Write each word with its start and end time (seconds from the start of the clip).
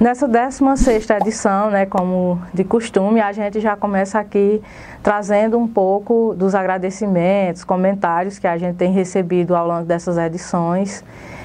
Nessa 0.00 0.26
16 0.26 1.10
edição, 1.10 1.70
né, 1.70 1.84
como 1.84 2.40
de 2.54 2.64
costume, 2.64 3.20
a 3.20 3.32
gente 3.32 3.60
já 3.60 3.76
começa 3.76 4.18
aqui 4.18 4.62
trazendo 5.02 5.58
um 5.58 5.68
pouco 5.68 6.34
dos 6.34 6.54
agradecimentos, 6.54 7.64
comentários 7.64 8.38
que 8.38 8.46
a 8.46 8.56
gente 8.56 8.76
tem 8.76 8.90
recebido 8.90 9.54
ao 9.54 9.66
longo 9.68 9.84
dessas 9.84 10.16
edições 10.16 11.04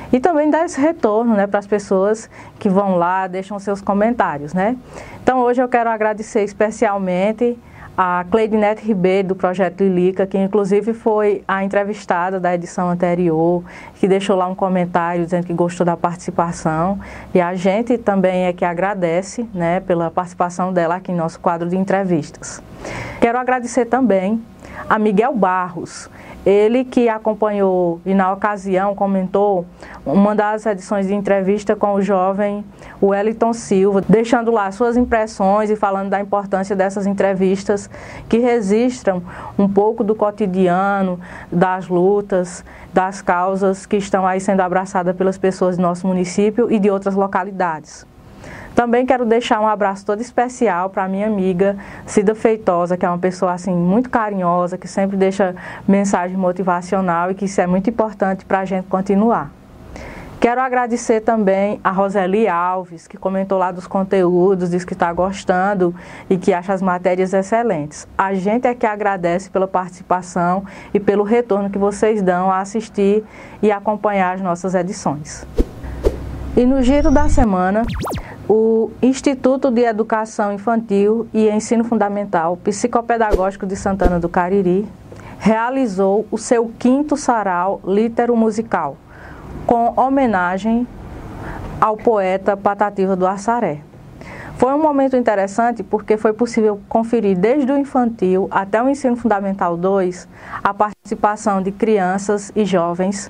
e 0.10 0.22
também 0.22 0.50
dar 0.50 0.64
esse 0.64 0.80
retorno 0.80 1.36
né, 1.36 1.46
para 1.48 1.60
as 1.60 1.68
pessoas 1.68 2.30
que 2.58 2.70
vão 2.70 2.96
lá, 2.96 3.28
deixam 3.28 3.60
seus 3.60 3.82
comentários. 3.82 4.54
Né? 4.54 4.78
Então 5.22 5.40
hoje 5.40 5.62
eu 5.62 5.68
quero 5.68 5.90
agradecer 5.90 6.42
especialmente 6.46 7.60
a 7.98 8.26
Cleidinete 8.30 8.86
Ribeiro, 8.86 9.30
do 9.30 9.36
Projeto 9.36 9.82
Lilica, 9.82 10.28
que 10.28 10.38
inclusive 10.38 10.94
foi 10.94 11.44
a 11.48 11.64
entrevistada 11.64 12.40
da 12.40 12.54
edição 12.54 12.90
anterior, 12.90 13.64
que 13.96 14.08
deixou 14.08 14.36
lá 14.36 14.48
um 14.48 14.56
comentário 14.56 15.24
dizendo 15.24 15.46
que 15.46 15.54
gostou 15.54 15.86
da 15.86 15.96
participação. 15.96 17.00
E 17.34 17.40
a 17.40 17.56
gente 17.56 17.98
também 17.98 18.46
é 18.46 18.54
que 18.54 18.66
agradece 18.66 19.48
né, 19.54 19.80
pela 19.80 20.12
participação 20.12 20.74
dela 20.74 20.96
aqui 20.96 21.12
em 21.12 21.16
nosso 21.16 21.40
quadro 21.40 21.70
de 21.70 21.78
entrevistas. 21.78 22.62
Quero 23.22 23.38
agradecer 23.38 23.86
também 23.86 24.42
a 24.90 25.00
Miguel 25.00 25.34
Barros, 25.34 26.10
ele 26.46 26.86
que 26.86 27.10
acompanhou 27.10 28.00
e 28.06 28.14
na 28.14 28.32
ocasião 28.32 28.94
comentou 28.94 29.66
uma 30.06 30.36
das 30.36 30.66
edições 30.66 31.08
de 31.08 31.14
entrevista 31.16 31.76
com 31.76 31.94
o 31.96 32.02
jovem 32.02 32.64
Wellington 33.02 33.52
Silva, 33.52 34.04
deixando 34.08 34.52
lá 34.52 34.72
suas 34.72 34.96
impressões 34.96 35.72
e 35.72 35.76
falando 35.76 36.10
da 36.10 36.22
importância 36.22 36.76
dessas 36.76 37.08
entrevistas 37.08 37.90
que 38.30 38.38
registram 38.38 39.24
um 39.58 39.68
pouco 39.68 40.04
do 40.04 40.14
cotidiano, 40.14 41.20
das 41.52 41.88
lutas, 41.88 42.64
das 42.94 43.22
causas 43.22 43.86
que 43.86 43.98
estão 43.98 44.26
aí 44.26 44.40
sendo 44.40 44.62
abraçadas 44.62 45.16
pelas 45.16 45.38
pessoas 45.38 45.78
do 45.78 45.82
nosso 45.82 46.06
município 46.06 46.72
e 46.72 46.78
de 46.78 46.90
outras 46.90 47.16
localidades. 47.16 48.06
Também 48.76 49.06
quero 49.06 49.26
deixar 49.26 49.62
um 49.62 49.68
abraço 49.68 50.06
todo 50.06 50.20
especial 50.20 50.90
para 50.90 51.08
minha 51.08 51.28
amiga 51.28 51.78
Cida 52.06 52.36
Feitosa, 52.36 52.98
que 52.98 53.06
é 53.06 53.10
uma 53.10 53.18
pessoa 53.18 53.54
assim 53.54 53.74
muito 53.74 54.10
carinhosa, 54.10 54.78
que 54.78 54.86
sempre 54.86 55.16
deixa 55.16 55.56
mensagem 55.88 56.36
motivacional 56.36 57.32
e 57.32 57.36
que 57.36 57.46
isso 57.46 57.62
é 57.62 57.66
muito 57.66 57.90
importante 57.90 58.44
para 58.44 58.60
a 58.60 58.66
gente 58.66 58.86
continuar. 58.88 59.50
Quero 60.42 60.60
agradecer 60.60 61.22
também 61.22 61.80
a 61.82 61.90
Roseli 61.90 62.50
Alves, 62.50 63.08
que 63.08 63.18
comentou 63.18 63.58
lá 63.58 63.72
dos 63.72 63.88
conteúdos, 63.88 64.70
diz 64.70 64.84
que 64.84 64.92
está 64.92 65.12
gostando 65.14 65.96
e 66.30 66.38
que 66.38 66.54
acha 66.54 66.74
as 66.74 66.82
matérias 66.82 67.34
excelentes. 67.34 68.06
A 68.18 68.34
gente 68.34 68.68
é 68.68 68.76
que 68.76 68.86
agradece 68.86 69.50
pela 69.50 69.70
participação 69.70 70.66
e 70.94 71.00
pelo 71.00 71.24
retorno 71.24 71.70
que 71.70 71.80
vocês 71.80 72.22
dão 72.22 72.52
a 72.52 72.60
assistir 72.60 73.24
e 73.62 73.72
acompanhar 73.72 74.36
as 74.36 74.42
nossas 74.42 74.76
edições. 74.76 75.48
E 76.58 76.66
no 76.66 76.82
giro 76.82 77.10
da 77.10 77.28
semana, 77.28 77.84
o 78.48 78.92
Instituto 79.02 79.72
de 79.72 79.82
Educação 79.82 80.54
Infantil 80.54 81.28
e 81.34 81.50
Ensino 81.50 81.84
Fundamental 81.84 82.58
Psicopedagógico 82.58 83.66
de 83.66 83.76
Santana 83.76 84.20
do 84.20 84.30
Cariri 84.30 84.88
realizou 85.40 86.28
o 86.32 86.38
seu 86.38 86.72
quinto 86.78 87.18
sarau 87.18 87.82
litero 87.86 88.36
musical, 88.36 88.98
com 89.66 89.94
homenagem 90.00 90.88
ao 91.82 91.98
poeta 91.98 92.56
Patativa 92.56 93.16
do 93.16 93.28
Assaré. 93.28 93.82
Foi 94.58 94.74
um 94.74 94.82
momento 94.82 95.18
interessante 95.18 95.84
porque 95.84 96.16
foi 96.16 96.32
possível 96.32 96.80
conferir 96.88 97.38
desde 97.38 97.72
o 97.72 97.78
infantil 97.78 98.48
até 98.50 98.82
o 98.82 98.88
ensino 98.88 99.18
fundamental 99.18 99.76
2 99.76 100.28
a 100.64 100.74
participação 100.74 101.62
de 101.62 101.72
crianças 101.72 102.52
e 102.56 102.64
jovens 102.64 103.30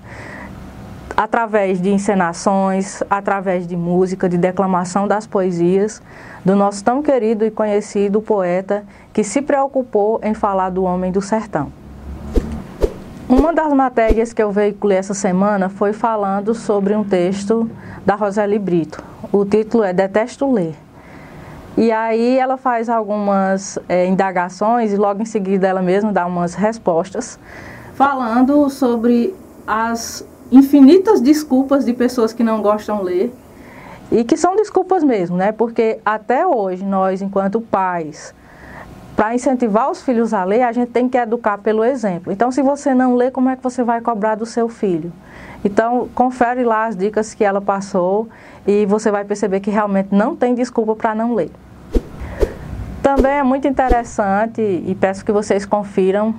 através 1.16 1.82
de 1.82 1.92
encenações, 1.92 3.02
através 3.10 3.66
de 3.66 3.76
música, 3.76 4.28
de 4.28 4.38
declamação 4.38 5.08
das 5.08 5.26
poesias 5.26 6.02
do 6.44 6.56
nosso 6.56 6.84
tão 6.84 7.02
querido 7.02 7.46
e 7.46 7.52
conhecido 7.52 8.22
poeta 8.22 8.84
que 9.14 9.24
se 9.24 9.42
preocupou 9.42 10.20
em 10.22 10.34
falar 10.34 10.70
do 10.70 10.84
homem 10.84 11.12
do 11.12 11.22
sertão. 11.22 11.72
Uma 13.28 13.54
das 13.54 13.74
matérias 13.74 14.34
que 14.34 14.44
eu 14.44 14.52
veiculei 14.52 14.98
essa 14.98 15.14
semana 15.14 15.70
foi 15.70 15.94
falando 15.94 16.54
sobre 16.54 16.96
um 16.96 17.04
texto 17.04 17.70
da 18.06 18.14
Roseli 18.14 18.60
Brito. 18.60 19.04
O 19.32 19.44
título 19.44 19.84
é 19.84 19.92
Detesto 19.92 20.52
Ler. 20.52 20.76
E 21.76 21.92
aí 21.92 22.38
ela 22.38 22.56
faz 22.56 22.88
algumas 22.88 23.80
é, 23.90 24.06
indagações 24.06 24.94
e 24.94 24.96
logo 24.96 25.22
em 25.22 25.26
seguida 25.26 25.68
ela 25.68 25.82
mesma 25.82 26.14
dá 26.14 26.26
umas 26.26 26.54
respostas, 26.54 27.40
falando 27.96 28.70
sobre 28.70 29.36
as 29.68 30.26
infinitas 30.52 31.22
desculpas 31.22 31.86
de 31.86 31.94
pessoas 31.94 32.34
que 32.34 32.44
não 32.44 32.62
gostam 32.62 33.00
de 33.00 33.04
ler 33.04 33.36
e 34.12 34.24
que 34.24 34.38
são 34.38 34.56
desculpas 34.56 35.04
mesmo, 35.04 35.36
né? 35.36 35.52
Porque 35.52 36.00
até 36.06 36.46
hoje 36.46 36.84
nós, 36.86 37.22
enquanto 37.22 37.60
pais, 37.60 38.34
para 39.16 39.34
incentivar 39.34 39.90
os 39.90 40.02
filhos 40.02 40.34
a 40.34 40.44
ler, 40.44 40.62
a 40.62 40.72
gente 40.72 40.92
tem 40.92 41.08
que 41.08 41.18
educar 41.18 41.58
pelo 41.58 41.84
exemplo. 41.84 42.32
Então, 42.32 42.52
se 42.52 42.62
você 42.62 42.94
não 42.94 43.16
lê, 43.16 43.32
como 43.32 43.50
é 43.50 43.56
que 43.56 43.64
você 43.64 43.84
vai 43.84 44.02
cobrar 44.02 44.36
do 44.36 44.46
seu 44.46 44.68
filho? 44.68 45.12
Então, 45.64 46.10
confere 46.14 46.64
lá 46.64 46.86
as 46.86 46.96
dicas 46.96 47.34
que 47.34 47.44
ela 47.44 47.62
passou 47.62 48.28
e 48.68 48.86
você 48.86 49.10
vai 49.10 49.24
perceber 49.24 49.62
que 49.62 49.72
realmente 49.72 50.10
não 50.12 50.36
tem 50.36 50.54
desculpa 50.54 50.96
para 50.96 51.16
não 51.16 51.34
ler. 51.34 51.50
Também 53.02 53.34
é 53.34 53.44
muito 53.44 53.68
interessante 53.68 54.62
e 54.62 54.96
peço 55.00 55.24
que 55.24 55.32
vocês 55.32 55.66
confiram 55.66 56.36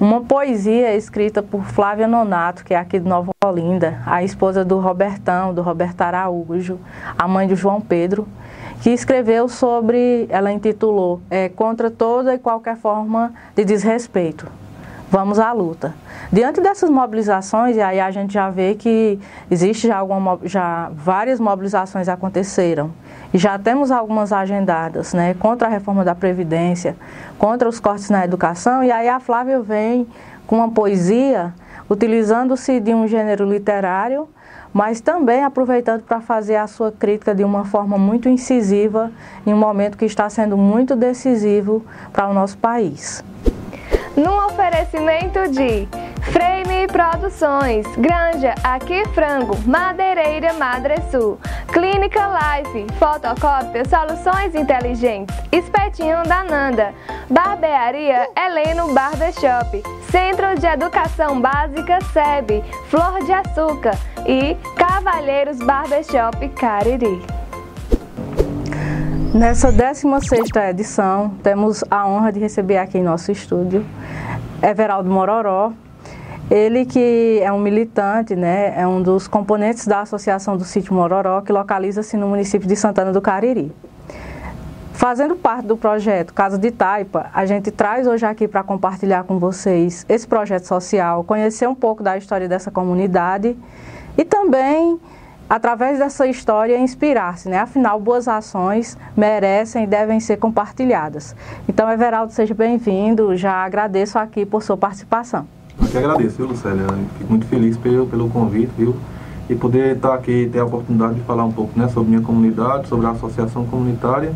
uma 0.00 0.20
poesia 0.20 0.94
escrita 0.96 1.42
por 1.42 1.64
Flávia 1.64 2.06
Nonato, 2.06 2.64
que 2.64 2.74
é 2.74 2.78
aqui 2.78 2.98
de 2.98 3.08
Nova 3.08 3.30
Olinda, 3.44 4.00
a 4.06 4.22
esposa 4.22 4.64
do 4.64 4.78
Robertão, 4.78 5.52
do 5.54 5.62
Roberto 5.62 6.00
Araújo, 6.02 6.78
a 7.18 7.26
mãe 7.26 7.46
do 7.46 7.56
João 7.56 7.80
Pedro, 7.80 8.26
que 8.82 8.90
escreveu 8.90 9.48
sobre, 9.48 10.26
ela 10.30 10.50
intitulou, 10.52 11.20
é, 11.30 11.48
Contra 11.48 11.90
toda 11.90 12.34
e 12.34 12.38
qualquer 12.38 12.76
forma 12.76 13.32
de 13.54 13.64
desrespeito. 13.64 14.46
Vamos 15.10 15.40
à 15.40 15.52
luta. 15.52 15.92
Diante 16.32 16.60
dessas 16.60 16.88
mobilizações, 16.88 17.76
e 17.76 17.80
aí 17.80 17.98
a 17.98 18.12
gente 18.12 18.32
já 18.32 18.48
vê 18.48 18.76
que 18.76 19.18
existe 19.50 19.88
já, 19.88 19.96
alguma, 19.96 20.38
já 20.44 20.88
várias 20.94 21.40
mobilizações 21.40 22.08
aconteceram. 22.08 22.92
Já 23.32 23.58
temos 23.58 23.92
algumas 23.92 24.32
agendadas, 24.32 25.14
né, 25.14 25.34
contra 25.34 25.68
a 25.68 25.70
reforma 25.70 26.04
da 26.04 26.14
Previdência, 26.14 26.96
contra 27.38 27.68
os 27.68 27.78
cortes 27.78 28.10
na 28.10 28.24
educação, 28.24 28.82
e 28.82 28.90
aí 28.90 29.08
a 29.08 29.20
Flávia 29.20 29.60
vem 29.60 30.06
com 30.48 30.56
uma 30.56 30.70
poesia, 30.70 31.54
utilizando-se 31.88 32.80
de 32.80 32.92
um 32.92 33.06
gênero 33.06 33.48
literário, 33.48 34.28
mas 34.72 35.00
também 35.00 35.44
aproveitando 35.44 36.02
para 36.02 36.20
fazer 36.20 36.56
a 36.56 36.66
sua 36.66 36.90
crítica 36.90 37.34
de 37.34 37.44
uma 37.44 37.64
forma 37.64 37.96
muito 37.96 38.28
incisiva, 38.28 39.12
em 39.46 39.54
um 39.54 39.58
momento 39.58 39.96
que 39.96 40.04
está 40.04 40.28
sendo 40.28 40.56
muito 40.56 40.96
decisivo 40.96 41.84
para 42.12 42.28
o 42.28 42.34
nosso 42.34 42.58
país. 42.58 43.22
Num 44.16 44.46
oferecimento 44.46 45.48
de 45.50 45.88
Frame 46.32 46.86
Produções, 46.88 47.86
Granja 47.96 48.54
Aqui 48.62 49.06
Frango, 49.14 49.56
Madeireira 49.66 50.52
Madresul, 50.54 51.38
Clínica 51.72 52.20
Life, 52.28 52.86
Fotocópia 52.98 53.84
Soluções 53.84 54.54
Inteligentes, 54.54 55.34
Espetinho 55.52 56.22
da 56.24 56.44
Nanda, 56.44 56.92
Barbearia 57.28 58.28
Heleno 58.36 58.92
Barbershop, 58.92 59.82
Centro 60.10 60.58
de 60.58 60.66
Educação 60.66 61.40
Básica 61.40 61.98
SEB, 62.12 62.64
Flor 62.88 63.24
de 63.24 63.32
Açúcar 63.32 63.96
e 64.26 64.56
Cavalheiros 64.76 65.58
Barbershop 65.58 66.48
Cariri. 66.50 67.22
Nessa 69.32 69.72
16ª 69.72 70.70
edição, 70.70 71.30
temos 71.40 71.84
a 71.88 72.04
honra 72.06 72.32
de 72.32 72.40
receber 72.40 72.78
aqui 72.78 72.98
em 72.98 73.02
nosso 73.02 73.30
estúdio 73.30 73.86
Everaldo 74.62 75.10
Mororó, 75.10 75.72
ele 76.50 76.84
que 76.84 77.40
é 77.42 77.50
um 77.50 77.58
militante, 77.58 78.36
né, 78.36 78.74
é 78.76 78.86
um 78.86 79.00
dos 79.00 79.26
componentes 79.26 79.86
da 79.86 80.02
Associação 80.02 80.56
do 80.56 80.64
Sítio 80.64 80.92
Mororó, 80.92 81.40
que 81.40 81.50
localiza-se 81.50 82.16
no 82.16 82.28
município 82.28 82.68
de 82.68 82.76
Santana 82.76 83.12
do 83.12 83.22
Cariri. 83.22 83.72
Fazendo 84.92 85.34
parte 85.34 85.66
do 85.66 85.78
projeto 85.78 86.34
Casa 86.34 86.58
de 86.58 86.70
Taipa, 86.70 87.30
a 87.32 87.46
gente 87.46 87.70
traz 87.70 88.06
hoje 88.06 88.26
aqui 88.26 88.46
para 88.46 88.62
compartilhar 88.62 89.24
com 89.24 89.38
vocês 89.38 90.04
esse 90.06 90.28
projeto 90.28 90.64
social, 90.64 91.24
conhecer 91.24 91.66
um 91.66 91.74
pouco 91.74 92.02
da 92.02 92.18
história 92.18 92.46
dessa 92.46 92.70
comunidade 92.70 93.56
e 94.18 94.24
também, 94.26 95.00
através 95.50 95.98
dessa 95.98 96.28
história, 96.28 96.78
inspirar-se. 96.78 97.48
Né? 97.48 97.58
Afinal, 97.58 97.98
boas 97.98 98.28
ações 98.28 98.96
merecem 99.16 99.82
e 99.82 99.86
devem 99.86 100.20
ser 100.20 100.36
compartilhadas. 100.36 101.34
Então, 101.68 101.90
Everaldo, 101.90 102.32
seja 102.32 102.54
bem-vindo. 102.54 103.36
Já 103.36 103.64
agradeço 103.64 104.16
aqui 104.16 104.46
por 104.46 104.62
sua 104.62 104.76
participação. 104.76 105.44
Eu 105.82 105.88
que 105.88 105.98
agradeço, 105.98 106.36
viu, 106.36 106.46
Lucélia? 106.46 106.86
Fico 107.18 107.30
muito 107.30 107.46
feliz 107.46 107.76
pelo, 107.76 108.06
pelo 108.06 108.30
convite, 108.30 108.70
viu? 108.78 108.94
E 109.48 109.54
poder 109.56 109.96
estar 109.96 110.14
aqui, 110.14 110.48
ter 110.52 110.60
a 110.60 110.64
oportunidade 110.64 111.14
de 111.14 111.22
falar 111.22 111.44
um 111.44 111.50
pouco 111.50 111.76
né, 111.76 111.88
sobre 111.88 112.10
minha 112.10 112.22
comunidade, 112.22 112.86
sobre 112.86 113.06
a 113.06 113.10
associação 113.10 113.66
comunitária 113.66 114.32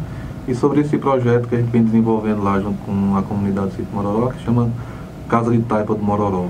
e 0.49 0.55
sobre 0.55 0.81
esse 0.81 0.99
projeto 0.99 1.47
que 1.47 1.55
a 1.55 1.59
gente 1.59 1.71
vem 1.71 1.85
desenvolvendo 1.85 2.43
lá 2.43 2.59
junto 2.59 2.79
com 2.85 3.17
a 3.17 3.23
comunidade 3.23 3.69
do 3.69 3.77
Sítio 3.77 3.95
Mororó, 3.95 4.31
que 4.31 4.43
chama 4.43 4.69
Casa 5.29 5.53
de 5.53 5.63
Taipa 5.63 5.95
do 5.95 6.03
Mororó. 6.03 6.47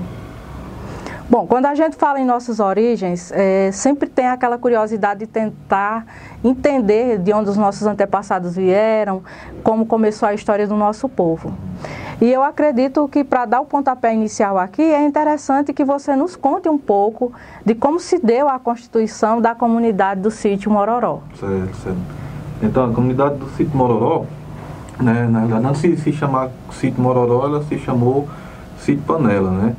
Bom, 1.27 1.47
quando 1.47 1.65
a 1.65 1.73
gente 1.73 1.95
fala 1.95 2.19
em 2.19 2.25
nossas 2.25 2.59
origens, 2.59 3.31
é, 3.31 3.71
sempre 3.71 4.07
tem 4.07 4.27
aquela 4.27 4.59
curiosidade 4.59 5.21
de 5.21 5.27
tentar 5.27 6.05
entender 6.43 7.17
de 7.17 7.33
onde 7.33 7.49
os 7.49 7.57
nossos 7.57 7.87
antepassados 7.87 8.55
vieram, 8.55 9.23
como 9.63 9.87
começou 9.87 10.29
a 10.29 10.35
história 10.35 10.67
do 10.67 10.75
nosso 10.75 11.09
povo. 11.09 11.51
E 12.21 12.31
eu 12.31 12.43
acredito 12.43 13.07
que 13.07 13.23
para 13.23 13.45
dar 13.45 13.59
o 13.59 13.65
pontapé 13.65 14.13
inicial 14.13 14.57
aqui 14.57 14.83
é 14.83 15.03
interessante 15.03 15.73
que 15.73 15.83
você 15.83 16.15
nos 16.15 16.35
conte 16.35 16.69
um 16.69 16.77
pouco 16.77 17.33
de 17.65 17.73
como 17.73 17.99
se 17.99 18.19
deu 18.19 18.47
a 18.47 18.59
constituição 18.59 19.41
da 19.41 19.55
comunidade 19.55 20.21
do 20.21 20.29
sítio 20.29 20.69
Mororó. 20.69 21.21
Certo, 21.39 21.75
certo. 21.77 21.99
Então, 22.61 22.91
a 22.91 22.93
comunidade 22.93 23.35
do 23.35 23.49
sítio 23.49 23.75
Mororó, 23.75 24.25
né, 25.01 25.27
na 25.27 25.39
verdade, 25.41 25.63
não 25.63 25.73
se, 25.73 25.97
se 25.97 26.13
chamar 26.13 26.51
sítio 26.71 27.01
Mororó, 27.01 27.47
ela 27.47 27.63
se 27.63 27.79
chamou 27.79 28.29
sítio 28.77 29.03
Panela, 29.05 29.49
né? 29.49 29.75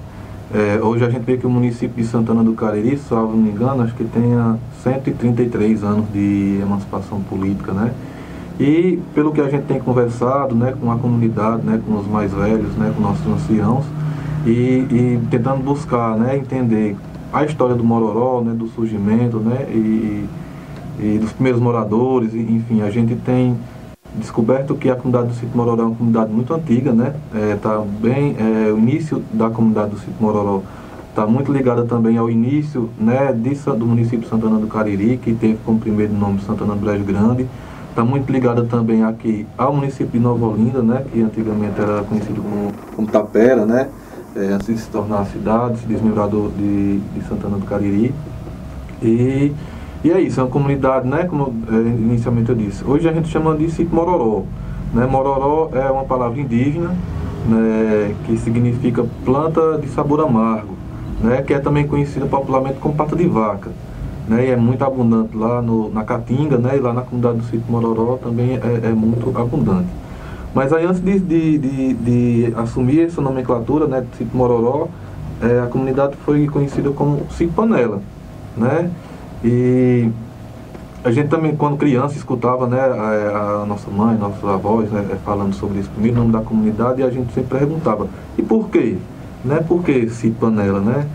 É, 0.54 0.78
hoje 0.80 1.04
a 1.04 1.10
gente 1.10 1.24
vê 1.24 1.36
que 1.36 1.46
o 1.46 1.50
município 1.50 1.96
de 1.96 2.08
Santana 2.08 2.42
do 2.44 2.52
Cariri, 2.52 2.96
salvo 2.96 3.32
não 3.32 3.42
me 3.42 3.50
engano, 3.50 3.82
acho 3.82 3.94
que 3.94 4.04
tenha 4.04 4.56
133 4.82 5.82
anos 5.82 6.06
de 6.12 6.60
emancipação 6.62 7.20
política, 7.20 7.72
né? 7.72 7.92
E 8.58 9.00
pelo 9.12 9.32
que 9.32 9.40
a 9.40 9.50
gente 9.50 9.64
tem 9.64 9.80
conversado 9.80 10.54
né, 10.54 10.72
com 10.80 10.90
a 10.90 10.96
comunidade, 10.96 11.66
né, 11.66 11.80
com 11.84 11.96
os 11.96 12.06
mais 12.06 12.32
velhos, 12.32 12.74
né, 12.76 12.92
com 12.94 13.02
nossos 13.02 13.26
anciãos, 13.26 13.84
e, 14.46 14.50
e 14.50 15.20
tentando 15.30 15.62
buscar 15.62 16.16
né, 16.16 16.38
entender 16.38 16.96
a 17.32 17.44
história 17.44 17.74
do 17.74 17.84
Mororó, 17.84 18.40
né, 18.40 18.54
do 18.54 18.68
surgimento, 18.68 19.38
né, 19.38 19.66
e, 19.68 20.24
e 20.98 21.18
dos 21.18 21.32
primeiros 21.32 21.60
moradores, 21.60 22.34
enfim, 22.34 22.80
a 22.80 22.90
gente 22.90 23.14
tem 23.16 23.58
descoberto 24.16 24.74
que 24.74 24.90
a 24.90 24.96
comunidade 24.96 25.28
do 25.28 25.34
Sítio 25.34 25.56
Mororó 25.56 25.82
é 25.82 25.86
uma 25.86 25.94
comunidade 25.94 26.32
muito 26.32 26.54
antiga, 26.54 26.92
né, 26.92 27.14
é, 27.34 27.56
tá 27.56 27.82
bem, 28.00 28.36
é, 28.38 28.72
o 28.72 28.78
início 28.78 29.22
da 29.32 29.50
comunidade 29.50 29.90
do 29.90 29.98
Sítio 29.98 30.14
Mororó 30.20 30.62
está 31.10 31.26
muito 31.26 31.52
ligada 31.52 31.84
também 31.84 32.18
ao 32.18 32.30
início 32.30 32.90
né, 32.98 33.32
de, 33.32 33.54
do 33.54 33.86
município 33.86 34.20
de 34.20 34.28
Santana 34.28 34.58
do 34.58 34.66
Cariri, 34.66 35.16
que 35.16 35.32
teve 35.34 35.58
como 35.64 35.78
primeiro 35.78 36.12
nome 36.12 36.40
Santana 36.40 36.74
do 36.74 36.80
Brejo 36.80 37.04
Grande, 37.04 37.46
Está 37.96 38.04
muito 38.04 38.30
ligada 38.30 38.62
também 38.62 39.02
aqui 39.02 39.46
ao 39.56 39.72
município 39.72 40.08
de 40.08 40.18
Nova 40.18 40.44
Olinda, 40.44 40.82
né, 40.82 41.02
que 41.10 41.22
antigamente 41.22 41.80
era 41.80 42.02
conhecido 42.02 42.42
como, 42.42 42.70
como 42.94 43.08
Tapera, 43.08 43.64
né, 43.64 43.88
é, 44.36 44.48
antes 44.48 44.66
de 44.66 44.78
se 44.78 44.90
tornar 44.90 45.24
cidade, 45.24 45.78
se 45.78 45.86
desmembrador 45.86 46.50
de, 46.50 46.98
de 46.98 47.26
Santana 47.26 47.56
do 47.56 47.64
Cariri. 47.64 48.14
E, 49.02 49.50
e 50.04 50.10
é 50.10 50.20
isso, 50.20 50.40
é 50.40 50.42
uma 50.42 50.50
comunidade, 50.50 51.06
né, 51.06 51.24
como 51.24 51.54
é, 51.70 51.74
inicialmente 51.74 52.50
eu 52.50 52.56
disse. 52.56 52.84
Hoje 52.84 53.08
a 53.08 53.12
gente 53.12 53.28
chama 53.28 53.56
de 53.56 53.70
sítio 53.70 53.94
Mororó. 53.94 54.44
Né? 54.92 55.06
Mororó 55.06 55.70
é 55.72 55.90
uma 55.90 56.04
palavra 56.04 56.40
indígena 56.40 56.94
né, 57.48 58.14
que 58.24 58.36
significa 58.38 59.04
planta 59.24 59.78
de 59.78 59.88
sabor 59.88 60.20
amargo, 60.20 60.74
né, 61.20 61.42
que 61.42 61.52
é 61.54 61.58
também 61.58 61.86
conhecida 61.86 62.26
popularmente 62.26 62.78
como 62.78 62.94
pata 62.94 63.16
de 63.16 63.26
vaca 63.26 63.70
né, 64.28 64.46
e 64.46 64.50
é 64.50 64.56
muito 64.56 64.84
abundante 64.84 65.36
lá 65.36 65.62
no, 65.62 65.90
na 65.90 66.04
Caatinga, 66.04 66.58
né, 66.58 66.76
e 66.76 66.80
lá 66.80 66.92
na 66.92 67.02
comunidade 67.02 67.38
do 67.38 67.44
sítio 67.44 67.64
Mororó 67.68 68.16
também 68.16 68.56
é, 68.56 68.88
é 68.88 68.92
muito 68.92 69.36
abundante. 69.38 69.88
Mas 70.54 70.72
aí 70.72 70.84
antes 70.84 71.00
de, 71.00 71.18
de, 71.18 71.58
de, 71.58 71.94
de, 71.94 72.54
assumir 72.56 73.02
essa 73.02 73.20
nomenclatura 73.20 73.86
né, 73.86 74.00
do 74.00 74.16
sítio 74.16 74.36
Mororó, 74.36 74.88
é, 75.42 75.60
a 75.60 75.66
comunidade 75.66 76.16
foi 76.24 76.46
conhecida 76.46 76.90
como 76.90 77.26
sítio 77.30 77.52
Panela, 77.54 78.00
né, 78.56 78.90
e 79.44 80.10
a 81.04 81.10
gente 81.12 81.28
também, 81.28 81.54
quando 81.54 81.76
criança, 81.76 82.16
escutava 82.16 82.66
né, 82.66 82.80
a, 82.80 83.62
a 83.62 83.66
nossa 83.66 83.90
mãe, 83.90 84.16
nossos 84.16 84.42
avós 84.44 84.90
né, 84.90 85.16
falando 85.24 85.54
sobre 85.54 85.78
isso, 85.78 85.90
primeiro 85.90 86.18
nome 86.18 86.32
da 86.32 86.40
comunidade, 86.40 87.00
e 87.00 87.04
a 87.04 87.10
gente 87.10 87.32
sempre 87.32 87.58
perguntava, 87.58 88.08
e 88.36 88.42
por 88.42 88.68
quê? 88.68 88.96
Né, 89.44 89.64
por 89.66 89.84
que 89.84 90.08
sítio 90.08 90.36
Panela, 90.40 90.80
né? 90.80 91.06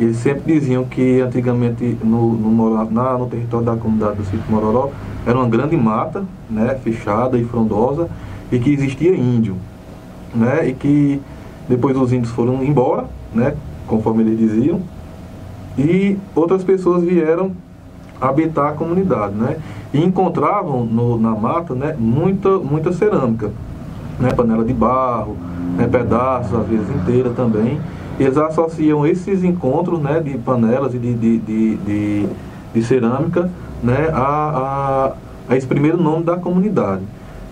eles 0.00 0.16
sempre 0.16 0.54
diziam 0.54 0.84
que 0.84 1.20
antigamente 1.20 1.98
no, 2.02 2.32
no, 2.32 2.90
na, 2.90 3.18
no 3.18 3.26
território 3.26 3.66
da 3.66 3.76
comunidade 3.76 4.16
do 4.16 4.24
sítio 4.24 4.42
Mororó 4.48 4.90
era 5.26 5.36
uma 5.36 5.48
grande 5.48 5.76
mata, 5.76 6.24
né, 6.48 6.74
fechada 6.82 7.36
e 7.36 7.44
frondosa, 7.44 8.08
e 8.50 8.58
que 8.58 8.72
existia 8.72 9.14
índio, 9.14 9.56
né, 10.34 10.68
e 10.68 10.72
que 10.72 11.20
depois 11.68 11.96
os 11.96 12.12
índios 12.12 12.32
foram 12.32 12.64
embora, 12.64 13.06
né, 13.34 13.54
conforme 13.86 14.22
eles 14.22 14.38
diziam, 14.38 14.80
e 15.76 16.16
outras 16.34 16.64
pessoas 16.64 17.04
vieram 17.04 17.52
habitar 18.20 18.70
a 18.70 18.72
comunidade, 18.72 19.34
né, 19.34 19.56
e 19.92 20.04
encontravam 20.04 20.84
no, 20.84 21.18
na 21.18 21.30
mata, 21.30 21.74
né, 21.74 21.96
muita, 21.98 22.58
muita 22.58 22.92
cerâmica, 22.92 23.50
né, 24.18 24.30
panela 24.32 24.64
de 24.64 24.74
barro, 24.74 25.36
né, 25.76 25.88
pedaços, 25.90 26.54
às 26.54 26.66
vezes 26.66 26.88
inteira 26.90 27.30
também, 27.30 27.80
eles 28.18 28.36
associam 28.36 29.06
esses 29.06 29.42
encontros 29.42 29.98
né, 29.98 30.20
de 30.20 30.36
panelas 30.36 30.94
e 30.94 30.98
de, 30.98 31.14
de, 31.14 31.38
de, 31.38 31.76
de, 31.76 32.26
de 32.74 32.82
cerâmica 32.82 33.50
né, 33.82 34.10
a, 34.12 34.18
a, 34.18 35.12
a, 35.48 35.56
esse 35.56 35.66
primeiro 35.66 35.96
nome 35.96 36.24
da 36.24 36.36
comunidade. 36.36 37.02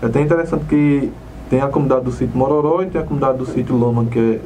É 0.01 0.05
até 0.05 0.21
interessante 0.21 0.65
que 0.65 1.11
tem 1.49 1.61
a 1.61 1.67
comunidade 1.67 2.05
do 2.05 2.11
sítio 2.11 2.37
Mororó 2.37 2.83
e 2.83 2.85
tem 2.85 3.01
a 3.01 3.03
comunidade 3.03 3.39
do 3.39 3.45
sítio 3.47 3.75
Loma, 3.75 4.05
que 4.05 4.19
é, 4.19 4.39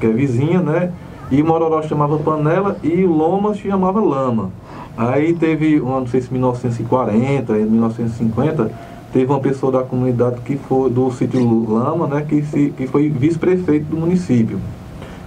que 0.00 0.06
é 0.06 0.10
vizinha, 0.10 0.60
né? 0.60 0.92
E 1.30 1.42
Mororó 1.42 1.82
chamava 1.82 2.18
Panela 2.18 2.76
e 2.82 3.04
Loma 3.04 3.54
chamava 3.54 4.00
Lama. 4.00 4.50
Aí 4.96 5.34
teve, 5.34 5.80
não 5.80 6.06
sei 6.06 6.20
se 6.20 6.32
1940, 6.32 7.52
1950, 7.52 8.70
teve 9.12 9.26
uma 9.26 9.40
pessoa 9.40 9.72
da 9.72 9.82
comunidade 9.82 10.40
que 10.42 10.56
foi 10.56 10.90
do 10.90 11.10
sítio 11.10 11.68
Lama, 11.68 12.06
né? 12.06 12.24
Que, 12.28 12.42
se, 12.42 12.72
que 12.76 12.86
foi 12.86 13.08
vice-prefeito 13.08 13.86
do 13.86 13.96
município 13.96 14.58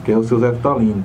que 0.08 0.14
é 0.14 0.18
o 0.18 0.24
seu 0.24 0.40
Zé 0.40 0.52
Vitalino. 0.52 1.04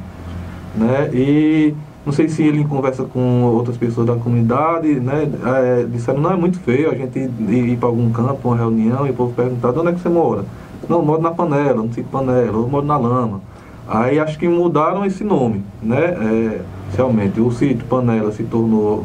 Né? 0.77 1.11
E 1.13 1.75
não 2.07 2.13
sei 2.13 2.29
se 2.29 2.41
ele 2.45 2.61
em 2.61 2.67
conversa 2.67 3.03
com 3.03 3.43
outras 3.43 3.77
pessoas 3.77 4.07
da 4.07 4.15
comunidade, 4.15 4.95
né? 5.01 5.29
É, 5.45 5.85
disseram, 5.91 6.21
não, 6.21 6.31
é 6.31 6.37
muito 6.37 6.61
feio 6.61 6.89
a 6.89 6.95
gente 6.95 7.19
ir, 7.19 7.53
ir 7.53 7.77
para 7.77 7.89
algum 7.89 8.11
campo, 8.13 8.49
uma 8.49 8.57
reunião, 8.57 9.05
e 9.05 9.11
o 9.11 9.15
povo 9.15 9.35
perguntar, 9.35 9.73
de 9.73 9.79
onde 9.81 9.89
é 9.89 9.93
que 9.93 10.01
você 10.01 10.09
mora? 10.09 10.45
Não, 10.89 10.99
eu 10.99 11.05
moro 11.05 11.21
na 11.21 11.33
panela, 11.33 11.83
no 11.83 11.89
sítio 11.89 12.05
panela, 12.05 12.53
eu 12.53 12.69
moro 12.69 12.87
na 12.87 12.97
lama. 12.97 13.41
Aí 13.89 14.21
acho 14.21 14.39
que 14.39 14.47
mudaram 14.47 15.05
esse 15.05 15.25
nome, 15.25 15.65
né? 15.83 16.01
É, 16.01 16.61
realmente, 16.97 17.41
o 17.41 17.51
sítio 17.51 17.85
Panela 17.87 18.33
se 18.33 18.43
tornou 18.45 19.05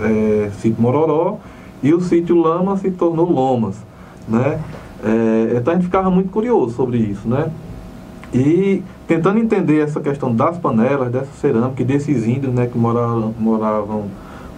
é, 0.00 0.50
sítio 0.60 0.80
Mororó 0.80 1.38
e 1.82 1.92
o 1.92 2.00
sítio 2.00 2.36
Lama 2.36 2.76
se 2.76 2.90
tornou 2.90 3.30
Lomas, 3.30 3.76
né? 4.28 4.60
É, 5.04 5.56
então 5.56 5.72
a 5.72 5.76
gente 5.76 5.86
ficava 5.86 6.10
muito 6.10 6.30
curioso 6.30 6.74
sobre 6.74 6.98
isso, 6.98 7.28
né? 7.28 7.50
E 8.32 8.82
tentando 9.06 9.38
entender 9.38 9.80
essa 9.80 10.00
questão 10.00 10.34
das 10.34 10.58
panelas, 10.58 11.10
dessa 11.10 11.32
cerâmica 11.40 11.82
e 11.82 11.84
desses 11.84 12.26
índios 12.26 12.52
né, 12.52 12.66
que 12.66 12.76
moravam, 12.76 13.32
moravam, 13.38 14.04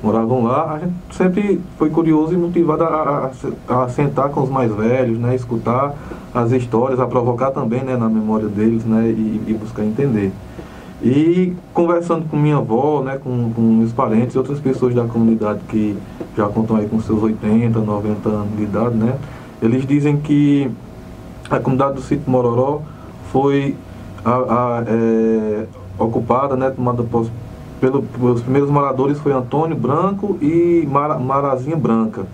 moravam 0.03 0.45
lá, 0.45 0.75
a 0.75 0.79
gente 0.79 0.95
sempre 1.11 1.61
foi 1.77 1.91
curioso 1.91 2.33
e 2.33 2.37
motivado 2.37 2.85
a, 2.85 3.31
a, 3.69 3.85
a, 3.85 3.89
sentar 3.89 4.31
com 4.31 4.43
os 4.43 4.49
mais 4.49 4.75
velhos, 4.75 5.19
né, 5.19 5.35
escutar 5.35 5.95
as 6.35 6.51
histórias, 6.53 6.99
a 6.99 7.07
provocar 7.07 7.51
também 7.51 7.83
né, 7.85 7.97
na 7.97 8.09
memória 8.09 8.49
deles 8.49 8.85
né, 8.85 9.09
e, 9.09 9.43
e 9.47 9.55
buscar 9.55 9.85
entender. 9.85 10.33
E 11.03 11.53
conversando 11.73 12.29
com 12.29 12.37
minha 12.37 12.57
avó, 12.57 13.03
né, 13.03 13.19
com, 13.23 13.53
com 13.53 13.61
meus 13.61 13.93
parentes 13.93 14.35
e 14.35 14.39
outras 14.39 14.59
pessoas 14.59 14.95
da 14.95 15.05
comunidade 15.05 15.61
que 15.69 15.97
já 16.37 16.49
contam 16.49 16.77
aí 16.77 16.89
com 16.89 17.01
seus 17.01 17.23
80, 17.23 17.79
90 17.79 18.29
anos 18.29 18.57
de 18.57 18.63
idade, 18.65 18.97
né, 18.97 19.17
eles 19.63 19.87
dizem 19.87 20.17
que 20.17 20.69
a 21.49 21.61
comunidade 21.61 21.95
do 21.95 22.03
sítio 22.03 22.29
Mororó 22.29 22.83
foi 23.31 23.77
a, 24.25 24.31
a, 24.33 24.85
é, 24.89 25.67
ocupada, 25.99 26.57
né, 26.57 26.71
tomada 26.71 27.03
posse 27.05 27.31
pelo, 27.81 28.03
pelos 28.03 28.43
primeiros 28.43 28.71
moradores 28.71 29.19
foi 29.19 29.33
Antônio 29.33 29.77
Branco 29.77 30.37
e 30.43 30.87
Mara, 30.91 31.19
Marazinha 31.19 31.77
Branca, 31.77 32.27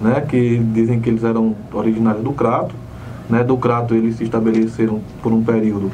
né, 0.00 0.20
que 0.20 0.58
dizem 0.58 1.00
que 1.00 1.10
eles 1.10 1.24
eram 1.24 1.54
originários 1.72 2.22
do 2.22 2.32
Crato. 2.32 2.74
Né, 3.28 3.42
do 3.42 3.56
Crato 3.56 3.94
eles 3.94 4.16
se 4.16 4.24
estabeleceram 4.24 5.00
por 5.22 5.32
um 5.32 5.42
período 5.42 5.90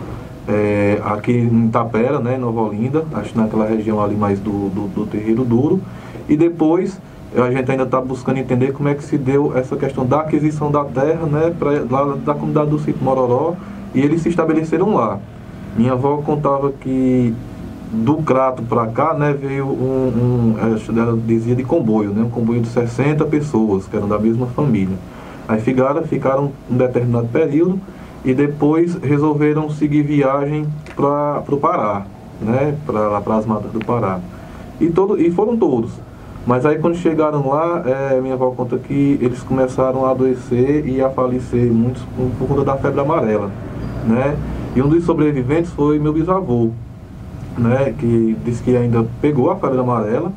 é, 0.48 0.98
aqui 1.04 1.32
em 1.32 1.66
Itapera, 1.66 2.18
né, 2.18 2.38
Nova 2.38 2.62
Olinda, 2.62 3.04
acho 3.12 3.36
naquela 3.36 3.66
região 3.66 4.02
ali 4.02 4.16
mais 4.16 4.40
do, 4.40 4.70
do, 4.70 4.88
do 4.88 5.06
Terreiro 5.06 5.44
Duro. 5.44 5.80
E 6.26 6.36
depois 6.36 6.98
a 7.36 7.50
gente 7.50 7.70
ainda 7.70 7.82
está 7.82 8.00
buscando 8.00 8.38
entender 8.38 8.72
como 8.72 8.88
é 8.88 8.94
que 8.94 9.04
se 9.04 9.18
deu 9.18 9.56
essa 9.56 9.76
questão 9.76 10.06
da 10.06 10.20
aquisição 10.20 10.70
da 10.70 10.84
terra 10.84 11.26
né, 11.26 11.54
pra, 11.58 11.70
lá 11.90 12.16
da 12.16 12.32
comunidade 12.32 12.70
do 12.70 12.78
sítio 12.78 13.02
Mororó 13.02 13.54
e 13.94 14.00
eles 14.00 14.22
se 14.22 14.30
estabeleceram 14.30 14.94
lá. 14.94 15.18
Minha 15.76 15.92
avó 15.92 16.16
contava 16.24 16.72
que 16.72 17.34
do 17.92 18.16
Crato 18.16 18.62
para 18.62 18.86
cá, 18.86 19.14
né, 19.14 19.34
veio 19.38 19.66
um, 19.66 20.54
um, 20.54 20.98
ela 20.98 21.16
dizia 21.26 21.54
de 21.54 21.64
comboio, 21.64 22.10
né, 22.10 22.22
um 22.22 22.30
comboio 22.30 22.60
de 22.60 22.68
60 22.68 23.24
pessoas, 23.26 23.86
que 23.86 23.96
eram 23.96 24.08
da 24.08 24.18
mesma 24.18 24.46
família. 24.46 24.96
Aí 25.46 25.60
ficaram, 25.60 26.02
ficaram 26.04 26.52
um 26.70 26.76
determinado 26.76 27.28
período 27.28 27.80
e 28.24 28.34
depois 28.34 28.94
resolveram 28.96 29.70
seguir 29.70 30.02
viagem 30.02 30.66
para 30.94 31.42
o 31.48 31.56
Pará, 31.56 32.06
né, 32.40 32.76
para 32.84 33.08
lá 33.08 33.20
para 33.20 33.36
as 33.36 33.46
matas 33.46 33.70
do 33.72 33.84
Pará. 33.84 34.20
E, 34.80 34.88
todo, 34.90 35.20
e 35.20 35.30
foram 35.30 35.56
todos. 35.56 35.90
Mas 36.46 36.64
aí 36.64 36.78
quando 36.78 36.96
chegaram 36.96 37.48
lá, 37.48 37.82
é, 37.84 38.20
minha 38.20 38.34
avó 38.34 38.50
conta 38.50 38.78
que 38.78 39.18
eles 39.20 39.42
começaram 39.42 40.06
a 40.06 40.10
adoecer 40.10 40.88
e 40.88 41.02
a 41.02 41.10
falecer 41.10 41.70
muitos 41.70 42.02
por 42.38 42.48
conta 42.48 42.64
da 42.64 42.76
febre 42.76 43.00
amarela 43.00 43.50
né? 44.08 44.36
E 44.74 44.82
um 44.82 44.88
dos 44.88 45.04
sobreviventes 45.04 45.70
foi 45.72 45.98
meu 45.98 46.12
bisavô, 46.12 46.70
né, 47.56 47.94
que 47.98 48.36
disse 48.44 48.62
que 48.62 48.76
ainda 48.76 49.04
pegou 49.20 49.50
a 49.50 49.56
febre 49.56 49.78
amarela, 49.78 50.32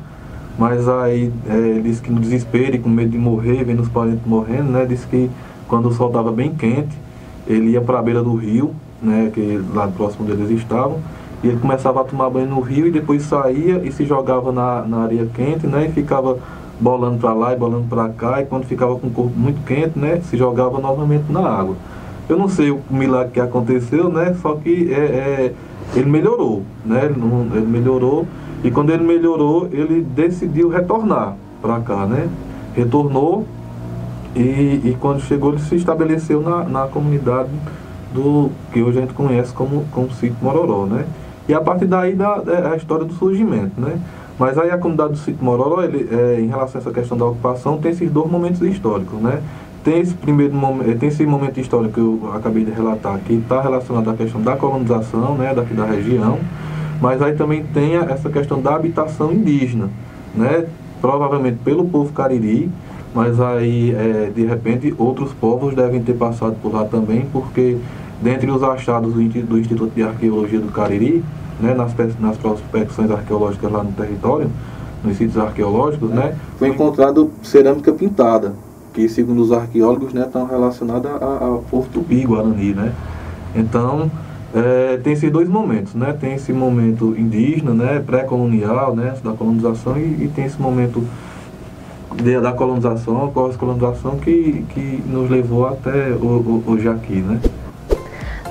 mas 0.58 0.88
aí 0.88 1.32
é, 1.48 1.80
disse 1.80 2.02
que 2.02 2.10
no 2.10 2.20
desespero 2.20 2.76
e 2.76 2.78
com 2.78 2.88
medo 2.88 3.10
de 3.10 3.18
morrer, 3.18 3.64
vendo 3.64 3.82
os 3.82 3.88
parentes 3.88 4.24
morrendo, 4.26 4.70
né, 4.70 4.84
disse 4.84 5.06
que 5.06 5.30
quando 5.68 5.88
o 5.88 5.92
sol 5.92 6.08
estava 6.08 6.32
bem 6.32 6.54
quente, 6.54 6.96
ele 7.46 7.70
ia 7.70 7.80
para 7.80 7.98
a 7.98 8.02
beira 8.02 8.22
do 8.22 8.34
rio, 8.34 8.74
né, 9.02 9.30
que 9.32 9.60
lá 9.74 9.88
próximo 9.88 10.24
deles 10.24 10.50
estavam, 10.50 10.98
e 11.42 11.48
ele 11.48 11.58
começava 11.58 12.00
a 12.00 12.04
tomar 12.04 12.30
banho 12.30 12.48
no 12.48 12.60
rio 12.60 12.86
e 12.86 12.90
depois 12.90 13.22
saía 13.22 13.82
e 13.84 13.90
se 13.90 14.04
jogava 14.04 14.52
na, 14.52 14.82
na 14.82 14.98
areia 14.98 15.26
quente, 15.34 15.66
né, 15.66 15.86
e 15.86 15.92
ficava 15.92 16.38
bolando 16.78 17.18
para 17.18 17.32
lá 17.32 17.52
e 17.52 17.56
bolando 17.56 17.86
para 17.88 18.08
cá, 18.10 18.40
e 18.40 18.44
quando 18.44 18.64
ficava 18.64 18.96
com 18.96 19.08
o 19.08 19.10
corpo 19.10 19.32
muito 19.36 19.64
quente, 19.64 19.98
né, 19.98 20.20
se 20.22 20.36
jogava 20.36 20.78
novamente 20.78 21.30
na 21.30 21.40
água. 21.40 21.74
Eu 22.28 22.38
não 22.38 22.48
sei 22.48 22.70
o 22.70 22.80
milagre 22.88 23.32
que 23.32 23.40
aconteceu, 23.40 24.08
né, 24.08 24.34
só 24.40 24.54
que 24.54 24.92
é, 24.92 24.96
é 24.96 25.52
ele 25.94 26.08
melhorou, 26.08 26.62
né, 26.84 27.12
ele 27.54 27.66
melhorou, 27.66 28.26
e 28.64 28.70
quando 28.70 28.90
ele 28.90 29.02
melhorou, 29.02 29.68
ele 29.72 30.02
decidiu 30.02 30.68
retornar 30.68 31.34
para 31.60 31.80
cá, 31.80 32.06
né, 32.06 32.28
retornou 32.74 33.44
e, 34.34 34.80
e, 34.84 34.96
quando 35.00 35.20
chegou 35.20 35.50
ele 35.52 35.60
se 35.60 35.76
estabeleceu 35.76 36.40
na, 36.40 36.64
na 36.64 36.86
comunidade 36.86 37.50
do 38.12 38.50
que 38.72 38.82
hoje 38.82 38.98
a 38.98 39.00
gente 39.02 39.14
conhece 39.14 39.52
como, 39.52 39.84
como 39.90 40.10
sítio 40.12 40.36
Mororó, 40.40 40.86
né? 40.86 41.04
E 41.48 41.54
a 41.54 41.60
partir 41.60 41.86
daí 41.86 42.14
da, 42.14 42.42
é 42.46 42.72
a 42.72 42.76
história 42.76 43.04
do 43.04 43.12
surgimento, 43.14 43.80
né? 43.80 43.98
Mas 44.38 44.58
aí 44.58 44.70
a 44.70 44.78
comunidade 44.78 45.12
do 45.12 45.18
sítio 45.18 45.44
Mororó, 45.44 45.82
ele, 45.82 46.08
é, 46.10 46.40
em 46.40 46.46
relação 46.46 46.80
a 46.80 46.82
essa 46.82 46.90
questão 46.90 47.16
da 47.16 47.24
ocupação, 47.26 47.78
tem 47.78 47.90
esses 47.90 48.10
dois 48.10 48.30
momentos 48.30 48.60
históricos, 48.62 49.20
né? 49.20 49.42
Tem 49.84 50.00
esse 50.00 50.14
primeiro 50.14 50.54
momento, 50.54 50.98
tem 50.98 51.08
esse 51.08 51.26
momento 51.26 51.58
histórico 51.58 51.94
que 51.94 52.00
eu 52.00 52.32
acabei 52.34 52.64
de 52.64 52.70
relatar, 52.70 53.18
que 53.18 53.34
está 53.34 53.60
relacionado 53.60 54.08
à 54.10 54.14
questão 54.14 54.40
da 54.40 54.56
colonização, 54.56 55.34
né, 55.34 55.52
daqui 55.52 55.74
da 55.74 55.84
região, 55.84 56.38
mas 57.00 57.20
aí 57.20 57.34
também 57.34 57.64
tem 57.64 57.96
essa 57.96 58.30
questão 58.30 58.62
da 58.62 58.76
habitação 58.76 59.32
indígena, 59.32 59.90
né? 60.34 60.66
Provavelmente 61.00 61.58
pelo 61.64 61.84
povo 61.84 62.12
cariri, 62.12 62.70
mas 63.14 63.40
aí 63.40 63.94
é, 63.94 64.30
de 64.34 64.44
repente 64.44 64.94
outros 64.96 65.32
povos 65.32 65.74
devem 65.74 66.02
ter 66.02 66.14
passado 66.14 66.56
por 66.62 66.72
lá 66.72 66.84
também, 66.84 67.26
porque 67.32 67.76
dentre 68.20 68.50
os 68.50 68.62
achados 68.62 69.12
do, 69.12 69.58
Instituto 69.58 69.92
de 69.94 70.02
Arqueologia 70.02 70.60
do 70.60 70.70
Cariri, 70.70 71.24
né, 71.60 71.74
nas, 71.74 71.94
nas 72.18 72.36
prospecções 72.36 73.10
arqueológicas 73.10 73.70
lá 73.70 73.82
no 73.82 73.92
território, 73.92 74.50
nos 75.04 75.16
sítios 75.16 75.36
arqueológicos, 75.36 76.10
né, 76.10 76.36
foi 76.58 76.68
encontrado 76.68 77.30
cerâmica 77.42 77.92
pintada, 77.92 78.54
que 78.94 79.08
segundo 79.08 79.42
os 79.42 79.52
arqueólogos 79.52 80.12
né, 80.12 80.22
estão 80.22 80.46
relacionada 80.46 81.10
ao 81.10 81.64
povo 81.70 81.88
tupi 81.92 82.24
guarani, 82.24 82.72
né. 82.72 82.92
Então 83.54 84.10
é, 84.54 84.98
tem 85.02 85.12
esses 85.12 85.30
dois 85.30 85.48
momentos, 85.48 85.94
né, 85.94 86.16
tem 86.18 86.34
esse 86.34 86.52
momento 86.52 87.14
indígena, 87.18 87.74
né, 87.74 88.02
pré-colonial, 88.06 88.94
né, 88.94 89.14
da 89.22 89.32
colonização 89.32 89.98
e, 89.98 90.24
e 90.24 90.32
tem 90.34 90.44
esse 90.44 90.60
momento 90.60 91.04
de, 92.14 92.40
da 92.40 92.52
colonização, 92.52 93.24
a 93.24 93.28
pós-colonização 93.28 94.18
que, 94.18 94.64
que 94.70 95.02
nos 95.06 95.30
levou 95.30 95.66
até 95.66 96.08
hoje 96.66 96.88
aqui, 96.88 97.16
né? 97.16 97.40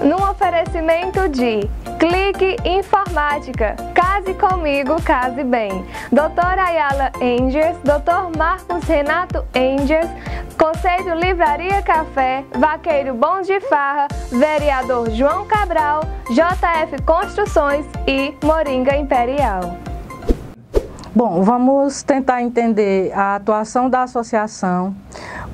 Num 0.03 0.15
oferecimento 0.15 1.29
de 1.29 1.69
Clique 1.99 2.55
Informática, 2.65 3.75
Case 3.93 4.33
Comigo, 4.33 4.99
Case 5.03 5.43
Bem, 5.43 5.85
Doutor 6.11 6.57
Ayala 6.57 7.11
Angels, 7.21 7.77
Doutor 7.83 8.31
Marcos 8.35 8.83
Renato 8.85 9.45
Angels, 9.55 10.09
Conselho 10.57 11.13
Livraria 11.15 11.83
Café, 11.83 12.43
Vaqueiro 12.57 13.13
Bom 13.13 13.41
de 13.41 13.59
Farra, 13.61 14.07
Vereador 14.31 15.11
João 15.11 15.45
Cabral, 15.45 16.01
JF 16.29 16.99
Construções 17.03 17.85
e 18.07 18.33
Moringa 18.43 18.95
Imperial. 18.97 19.77
Bom, 21.13 21.43
vamos 21.43 22.03
tentar 22.03 22.41
entender 22.41 23.11
a 23.13 23.35
atuação 23.35 23.89
da 23.89 24.03
associação 24.03 24.95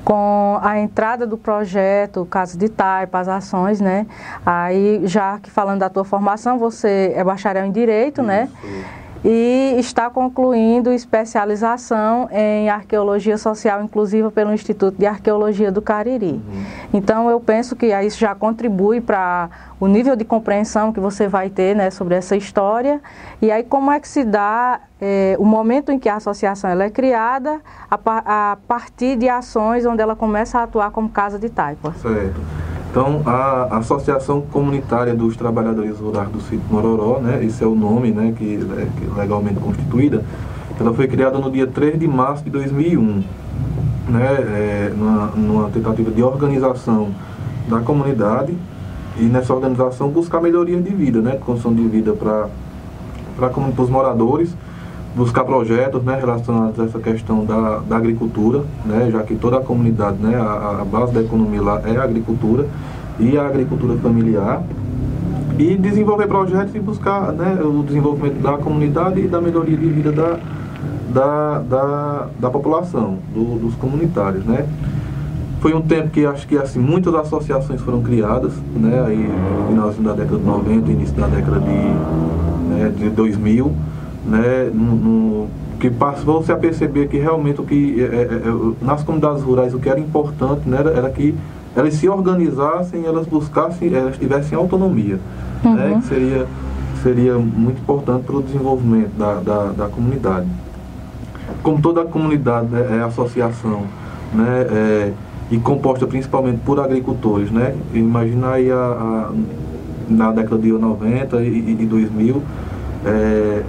com 0.04 0.56
a 0.62 0.78
entrada 0.78 1.26
do 1.26 1.36
projeto, 1.36 2.22
o 2.22 2.26
caso 2.26 2.56
de 2.56 2.68
Taipa, 2.68 3.18
as 3.18 3.26
ações, 3.26 3.80
né? 3.80 4.06
Aí, 4.46 5.00
já 5.04 5.36
que 5.40 5.50
falando 5.50 5.80
da 5.80 5.90
tua 5.90 6.04
formação, 6.04 6.58
você 6.58 7.12
é 7.12 7.24
bacharel 7.24 7.66
em 7.66 7.72
Direito, 7.72 8.22
né? 8.22 8.48
Isso. 8.62 8.66
né? 8.66 8.84
E 9.24 9.74
está 9.78 10.08
concluindo 10.08 10.92
especialização 10.92 12.28
em 12.30 12.68
arqueologia 12.68 13.36
social 13.36 13.82
inclusiva 13.82 14.30
pelo 14.30 14.52
Instituto 14.52 14.96
de 14.96 15.06
Arqueologia 15.06 15.72
do 15.72 15.82
Cariri. 15.82 16.32
Uhum. 16.32 16.64
Então 16.94 17.30
eu 17.30 17.40
penso 17.40 17.74
que 17.74 17.86
isso 17.86 18.18
já 18.18 18.34
contribui 18.34 19.00
para 19.00 19.50
o 19.80 19.86
nível 19.86 20.14
de 20.14 20.24
compreensão 20.24 20.92
que 20.92 21.00
você 21.00 21.26
vai 21.26 21.50
ter 21.50 21.74
né, 21.74 21.90
sobre 21.90 22.14
essa 22.14 22.36
história 22.36 23.00
e 23.42 23.50
aí 23.50 23.62
como 23.62 23.90
é 23.90 23.98
que 23.98 24.08
se 24.08 24.24
dá 24.24 24.80
é, 25.00 25.36
o 25.38 25.44
momento 25.44 25.90
em 25.90 25.98
que 25.98 26.08
a 26.08 26.16
associação 26.16 26.70
ela 26.70 26.84
é 26.84 26.90
criada 26.90 27.60
a, 27.90 28.52
a 28.52 28.56
partir 28.68 29.16
de 29.16 29.28
ações 29.28 29.84
onde 29.84 30.00
ela 30.00 30.16
começa 30.16 30.58
a 30.58 30.62
atuar 30.64 30.90
como 30.90 31.08
casa 31.08 31.38
de 31.38 31.48
taipa. 31.48 31.92
Certo. 32.00 32.40
Então, 33.00 33.22
a 33.24 33.76
Associação 33.76 34.40
Comunitária 34.40 35.14
dos 35.14 35.36
Trabalhadores 35.36 36.00
Rurais 36.00 36.28
do 36.30 36.40
Sítio 36.40 36.64
Mororó, 36.68 37.20
né, 37.20 37.44
esse 37.44 37.62
é 37.62 37.66
o 37.66 37.72
nome 37.72 38.10
né, 38.10 38.34
que, 38.36 38.58
é, 38.76 38.82
é 38.82 39.20
legalmente 39.20 39.60
constituída, 39.60 40.24
ela 40.80 40.92
foi 40.92 41.06
criada 41.06 41.38
no 41.38 41.48
dia 41.48 41.68
3 41.68 41.96
de 41.96 42.08
março 42.08 42.42
de 42.42 42.50
2001, 42.50 43.22
né, 44.08 44.26
é, 44.32 44.92
numa, 44.96 45.26
numa 45.28 45.70
tentativa 45.70 46.10
de 46.10 46.20
organização 46.24 47.10
da 47.68 47.78
comunidade 47.78 48.52
e 49.16 49.22
nessa 49.26 49.54
organização 49.54 50.08
buscar 50.08 50.40
melhoria 50.40 50.82
de 50.82 50.90
vida, 50.92 51.22
né, 51.22 51.38
condição 51.46 51.72
de 51.72 51.86
vida 51.86 52.12
para 52.14 52.48
os 53.80 53.88
moradores, 53.88 54.56
buscar 55.18 55.42
projetos 55.42 56.04
né, 56.04 56.16
relacionados 56.16 56.78
a 56.78 56.84
essa 56.84 57.00
questão 57.00 57.44
da, 57.44 57.78
da 57.78 57.96
agricultura, 57.96 58.62
né, 58.86 59.10
já 59.10 59.24
que 59.24 59.34
toda 59.34 59.58
a 59.58 59.60
comunidade, 59.60 60.16
né, 60.18 60.36
a, 60.36 60.78
a, 60.80 60.84
base 60.84 61.12
da 61.12 61.20
economia 61.20 61.60
lá 61.60 61.82
é 61.84 61.96
a 61.96 62.04
agricultura 62.04 62.66
e 63.18 63.36
a 63.36 63.44
agricultura 63.44 63.98
familiar, 63.98 64.62
e 65.58 65.76
desenvolver 65.76 66.28
projetos 66.28 66.72
e 66.72 66.78
buscar 66.78 67.32
né, 67.32 67.60
o 67.60 67.82
desenvolvimento 67.82 68.40
da 68.40 68.58
comunidade 68.58 69.20
e 69.20 69.26
da 69.26 69.40
melhoria 69.40 69.76
de 69.76 69.88
vida 69.88 70.12
da, 70.12 70.38
da, 71.12 71.58
da, 71.58 72.28
da 72.38 72.50
população, 72.50 73.18
do, 73.34 73.58
dos 73.58 73.74
comunitários. 73.74 74.44
Né. 74.44 74.68
Foi 75.60 75.74
um 75.74 75.80
tempo 75.80 76.10
que 76.10 76.24
acho 76.24 76.46
que 76.46 76.56
assim, 76.56 76.78
muitas 76.78 77.12
associações 77.12 77.80
foram 77.80 78.02
criadas, 78.02 78.52
né, 78.72 79.04
aí, 79.04 79.16
no 79.16 79.68
finalzinho 79.68 80.04
da 80.04 80.12
década 80.12 80.38
de 80.38 80.44
90, 80.44 80.92
início 80.92 81.16
da 81.16 81.26
década 81.26 81.58
de, 81.58 81.72
né, 82.68 82.92
de 82.96 83.10
2000, 83.10 83.74
né, 84.28 84.70
no, 84.72 84.94
no, 84.94 85.48
que 85.80 85.90
passou-se 85.90 86.52
a 86.52 86.56
perceber 86.56 87.08
que 87.08 87.16
realmente 87.16 87.60
o 87.60 87.64
que 87.64 88.00
é, 88.00 88.04
é, 88.04 88.08
é 88.22 88.84
nas 88.84 89.02
comunidades 89.02 89.42
rurais 89.42 89.72
o 89.72 89.78
que 89.78 89.88
era 89.88 89.98
importante 89.98 90.68
né, 90.68 90.78
era, 90.78 90.90
era 90.90 91.10
que 91.10 91.34
elas 91.74 91.94
se 91.94 92.08
organizassem, 92.08 93.04
elas 93.04 93.26
buscassem, 93.26 93.94
elas 93.94 94.18
tivessem 94.18 94.58
autonomia, 94.58 95.18
uhum. 95.64 95.74
né, 95.74 95.98
que 96.00 96.08
seria, 96.08 96.46
seria 97.02 97.34
muito 97.34 97.80
importante 97.80 98.24
para 98.24 98.36
o 98.36 98.42
desenvolvimento 98.42 99.12
da, 99.16 99.34
da, 99.34 99.64
da, 99.72 99.88
comunidade. 99.88 100.46
Como 101.62 101.80
toda 101.80 102.02
a 102.02 102.04
comunidade 102.04 102.66
né, 102.66 102.98
é 102.98 103.02
associação, 103.02 103.84
né, 104.34 104.66
é, 104.70 105.12
e 105.50 105.58
composta 105.58 106.06
principalmente 106.06 106.58
por 106.64 106.80
agricultores, 106.80 107.50
né, 107.50 107.74
imagina 107.94 108.50
aí 108.50 108.70
a, 108.70 108.74
a 108.74 109.32
na 110.08 110.32
década 110.32 110.60
de 110.60 110.72
90 110.72 111.42
e, 111.42 111.76
e 111.80 111.86
2000, 111.86 112.42
é, 113.04 113.62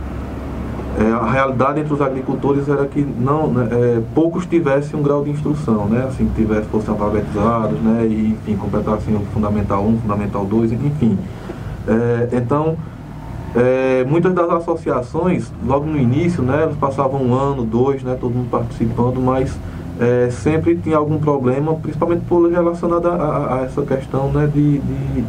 é, 1.00 1.14
a 1.14 1.32
realidade 1.32 1.80
entre 1.80 1.94
os 1.94 2.02
agricultores 2.02 2.68
era 2.68 2.86
que 2.86 3.02
não, 3.02 3.48
né, 3.48 3.70
é, 3.72 4.02
poucos 4.14 4.46
tivessem 4.46 5.00
um 5.00 5.02
grau 5.02 5.24
de 5.24 5.30
instrução, 5.30 5.86
né, 5.86 6.04
assim, 6.06 6.30
tivessem, 6.36 6.66
fossem 6.66 6.90
alfabetizados, 6.90 7.80
né, 7.80 8.06
e, 8.06 8.32
enfim, 8.32 8.58
completassem 8.58 9.16
o 9.16 9.22
Fundamental 9.34 9.82
1, 9.86 10.00
Fundamental 10.00 10.46
2, 10.46 10.74
enfim. 10.74 11.18
É, 11.88 12.30
então, 12.34 12.76
é, 13.56 14.04
muitas 14.04 14.34
das 14.34 14.50
associações, 14.50 15.50
logo 15.66 15.86
no 15.86 15.98
início, 15.98 16.44
né, 16.44 16.64
elas 16.64 16.76
passavam 16.76 17.24
um 17.24 17.34
ano, 17.34 17.64
dois, 17.64 18.04
né, 18.04 18.18
todo 18.20 18.34
mundo 18.34 18.50
participando, 18.50 19.22
mas 19.22 19.58
é, 20.02 20.30
sempre 20.30 20.76
tinha 20.76 20.98
algum 20.98 21.18
problema, 21.18 21.76
principalmente 21.76 22.26
por 22.28 22.52
relacionado 22.52 23.08
a, 23.08 23.14
a, 23.14 23.56
a 23.56 23.62
essa 23.62 23.84
questão, 23.84 24.34
né, 24.34 24.50
de, 24.54 24.80
de 24.80 25.24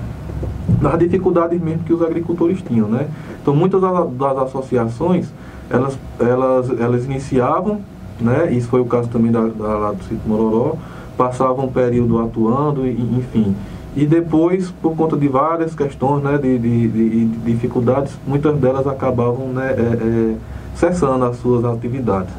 das 0.80 0.98
dificuldades 0.98 1.60
mesmo 1.60 1.84
que 1.84 1.92
os 1.92 2.02
agricultores 2.02 2.60
tinham, 2.62 2.88
né. 2.88 3.06
Então, 3.40 3.54
muitas 3.54 3.80
das 3.80 4.38
associações 4.38 5.32
elas, 5.70 5.98
elas, 6.18 6.80
elas 6.80 7.04
iniciavam, 7.04 7.80
né, 8.20 8.52
isso 8.52 8.68
foi 8.68 8.80
o 8.80 8.84
caso 8.84 9.08
também 9.08 9.30
da, 9.30 9.40
da 9.40 9.78
lá 9.78 9.92
do 9.92 10.02
sítio 10.02 10.20
Mororó, 10.26 10.74
passavam 11.16 11.66
um 11.66 11.72
período 11.72 12.18
atuando, 12.18 12.86
e, 12.86 12.90
enfim. 12.90 13.54
E 13.96 14.04
depois, 14.04 14.70
por 14.82 14.94
conta 14.96 15.16
de 15.16 15.28
várias 15.28 15.74
questões, 15.74 16.22
né, 16.22 16.36
de, 16.38 16.58
de, 16.58 16.88
de, 16.88 17.24
de 17.24 17.52
dificuldades, 17.52 18.12
muitas 18.26 18.56
delas 18.58 18.86
acabavam 18.86 19.48
né, 19.48 19.74
é, 19.76 19.80
é, 19.80 20.34
cessando 20.74 21.24
as 21.24 21.36
suas 21.36 21.64
atividades. 21.64 22.32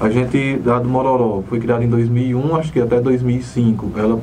A 0.00 0.08
gente, 0.10 0.60
a 0.66 0.78
do 0.78 0.88
Mororó, 0.88 1.42
foi 1.48 1.58
criada 1.58 1.82
em 1.84 1.88
2001, 1.88 2.56
acho 2.56 2.72
que 2.72 2.80
até 2.80 3.00
2005, 3.00 3.92
ela, 3.96 4.20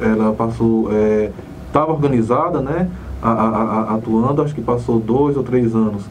ela 0.00 0.32
passou, 0.32 0.88
estava 1.66 1.90
é, 1.90 1.94
organizada, 1.94 2.60
né, 2.60 2.88
a, 3.22 3.30
a, 3.30 3.94
atuando, 3.94 4.42
acho 4.42 4.54
que 4.54 4.62
passou 4.62 4.98
dois 4.98 5.36
ou 5.36 5.42
três 5.42 5.74
anos 5.74 6.04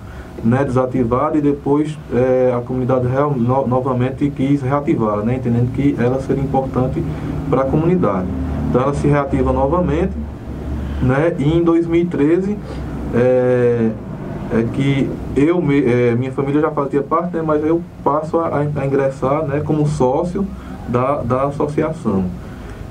né, 0.43 0.63
desativada 0.63 1.37
e 1.37 1.41
depois 1.41 1.97
é, 2.13 2.53
a 2.55 2.59
comunidade 2.59 3.07
real, 3.07 3.31
no, 3.31 3.65
novamente 3.65 4.29
quis 4.29 4.61
reativá-la, 4.61 5.23
né, 5.23 5.35
entendendo 5.35 5.71
que 5.73 5.95
ela 5.97 6.19
seria 6.21 6.43
importante 6.43 7.03
para 7.49 7.61
a 7.61 7.65
comunidade. 7.65 8.27
Então 8.69 8.81
ela 8.81 8.93
se 8.93 9.07
reativa 9.07 9.53
novamente 9.53 10.13
né, 11.01 11.35
e 11.37 11.57
em 11.57 11.63
2013 11.63 12.57
é, 13.13 13.89
é 14.51 14.63
que 14.73 15.09
eu, 15.35 15.63
é, 15.71 16.15
minha 16.15 16.31
família 16.31 16.61
já 16.61 16.71
fazia 16.71 17.01
parte, 17.01 17.35
né, 17.35 17.43
mas 17.45 17.63
eu 17.63 17.81
passo 18.03 18.39
a, 18.39 18.59
a 18.59 18.85
ingressar 18.85 19.45
né, 19.45 19.61
como 19.63 19.87
sócio 19.87 20.45
da, 20.87 21.21
da 21.21 21.43
associação. 21.43 22.25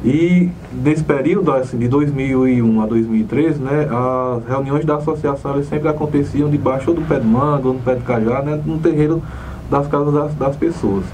E 0.04 0.50
nesse 0.72 1.04
período, 1.04 1.52
assim, 1.52 1.78
de 1.78 1.86
2001 1.86 2.82
a 2.82 2.86
2013, 2.86 3.60
né, 3.60 3.86
as 3.88 4.48
reuniões 4.48 4.84
da 4.84 4.96
associação 4.96 5.62
sempre 5.62 5.88
aconteciam 5.88 6.50
debaixo 6.50 6.92
do 6.92 7.02
pé 7.02 7.20
de 7.20 7.26
manga 7.26 7.68
ou 7.68 7.74
no 7.74 7.80
pé 7.80 7.94
de 7.94 8.02
cajá, 8.02 8.42
né, 8.42 8.60
no 8.66 8.78
terreiro 8.78 9.22
das 9.70 9.86
casas 9.86 10.12
das, 10.12 10.34
das 10.34 10.56
pessoas. 10.56 11.04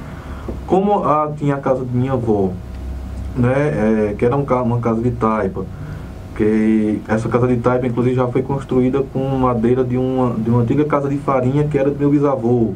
Como 0.67 1.05
a, 1.05 1.31
tinha 1.37 1.57
a 1.57 1.59
casa 1.59 1.85
de 1.85 1.95
minha 1.95 2.15
avó, 2.15 2.51
né, 3.37 3.53
é, 3.55 4.15
que 4.17 4.25
era 4.25 4.35
um, 4.35 4.45
uma 4.45 4.79
casa 4.79 5.03
de 5.03 5.11
taipa, 5.11 5.67
que 6.35 7.03
essa 7.07 7.29
casa 7.29 7.47
de 7.47 7.57
taipa, 7.59 7.87
inclusive, 7.87 8.15
já 8.15 8.27
foi 8.27 8.41
construída 8.41 9.03
com 9.13 9.21
madeira 9.37 9.85
de 9.85 9.99
uma, 9.99 10.31
de 10.33 10.49
uma 10.49 10.63
antiga 10.63 10.87
casa 10.87 11.11
de 11.11 11.19
farinha 11.19 11.65
que 11.65 11.77
era 11.77 11.91
do 11.91 11.99
meu 11.99 12.09
bisavô, 12.09 12.73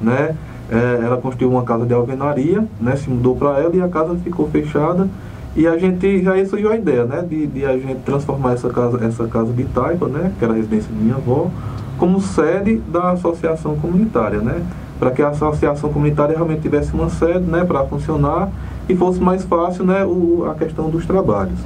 né, 0.00 0.36
é, 0.70 1.00
ela 1.04 1.16
construiu 1.16 1.50
uma 1.50 1.64
casa 1.64 1.84
de 1.84 1.92
alvenaria, 1.92 2.64
né, 2.80 2.94
se 2.94 3.10
mudou 3.10 3.34
para 3.34 3.58
ela 3.58 3.74
e 3.74 3.80
a 3.80 3.88
casa 3.88 4.14
ficou 4.22 4.48
fechada 4.48 5.08
e 5.56 5.66
a 5.66 5.78
gente 5.78 6.22
já 6.22 6.32
surgiu 6.44 6.70
a 6.70 6.76
ideia, 6.76 7.04
né, 7.04 7.24
de, 7.28 7.46
de, 7.46 7.64
a 7.64 7.72
gente 7.78 8.00
transformar 8.04 8.52
essa 8.52 8.68
casa, 8.68 9.02
essa 9.02 9.26
casa 9.26 9.52
de 9.54 9.64
Taipa, 9.64 10.06
né, 10.06 10.30
que 10.38 10.44
era 10.44 10.52
a 10.52 10.56
residência 10.56 10.92
de 10.92 11.02
minha 11.02 11.16
avó, 11.16 11.50
como 11.98 12.20
sede 12.20 12.76
da 12.76 13.12
associação 13.12 13.74
comunitária, 13.76 14.40
né, 14.40 14.62
para 14.98 15.10
que 15.10 15.22
a 15.22 15.28
associação 15.28 15.90
comunitária 15.90 16.34
realmente 16.34 16.60
tivesse 16.60 16.92
uma 16.92 17.08
sede, 17.08 17.50
né, 17.50 17.64
para 17.64 17.84
funcionar 17.84 18.50
e 18.86 18.94
fosse 18.94 19.18
mais 19.18 19.44
fácil, 19.44 19.84
né, 19.84 20.04
o, 20.04 20.46
a 20.50 20.54
questão 20.54 20.90
dos 20.90 21.06
trabalhos. 21.06 21.58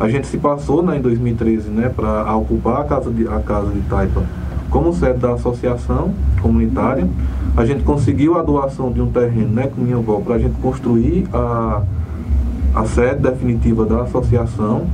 A 0.00 0.08
gente 0.08 0.26
se 0.26 0.38
passou, 0.38 0.82
né, 0.82 0.96
em 0.96 1.00
2013, 1.00 1.70
né, 1.70 1.88
para 1.94 2.34
ocupar 2.34 2.80
a 2.80 2.84
casa 2.84 3.10
de 3.10 3.28
a 3.28 3.38
casa 3.38 3.70
de 3.70 3.80
Taipa 3.82 4.22
como 4.68 4.92
sede 4.92 5.18
da 5.18 5.32
associação 5.32 6.12
comunitária. 6.42 7.08
A 7.56 7.64
gente 7.64 7.84
conseguiu 7.84 8.36
a 8.36 8.42
doação 8.42 8.92
de 8.92 9.00
um 9.00 9.10
terreno, 9.10 9.48
né, 9.48 9.70
com 9.74 9.80
minha 9.80 9.96
avó, 9.96 10.20
para 10.20 10.34
a 10.34 10.38
gente 10.38 10.56
construir 10.60 11.26
a 11.32 11.82
a 12.78 12.84
sede 12.84 13.22
definitiva 13.22 13.84
da 13.84 14.02
associação, 14.02 14.86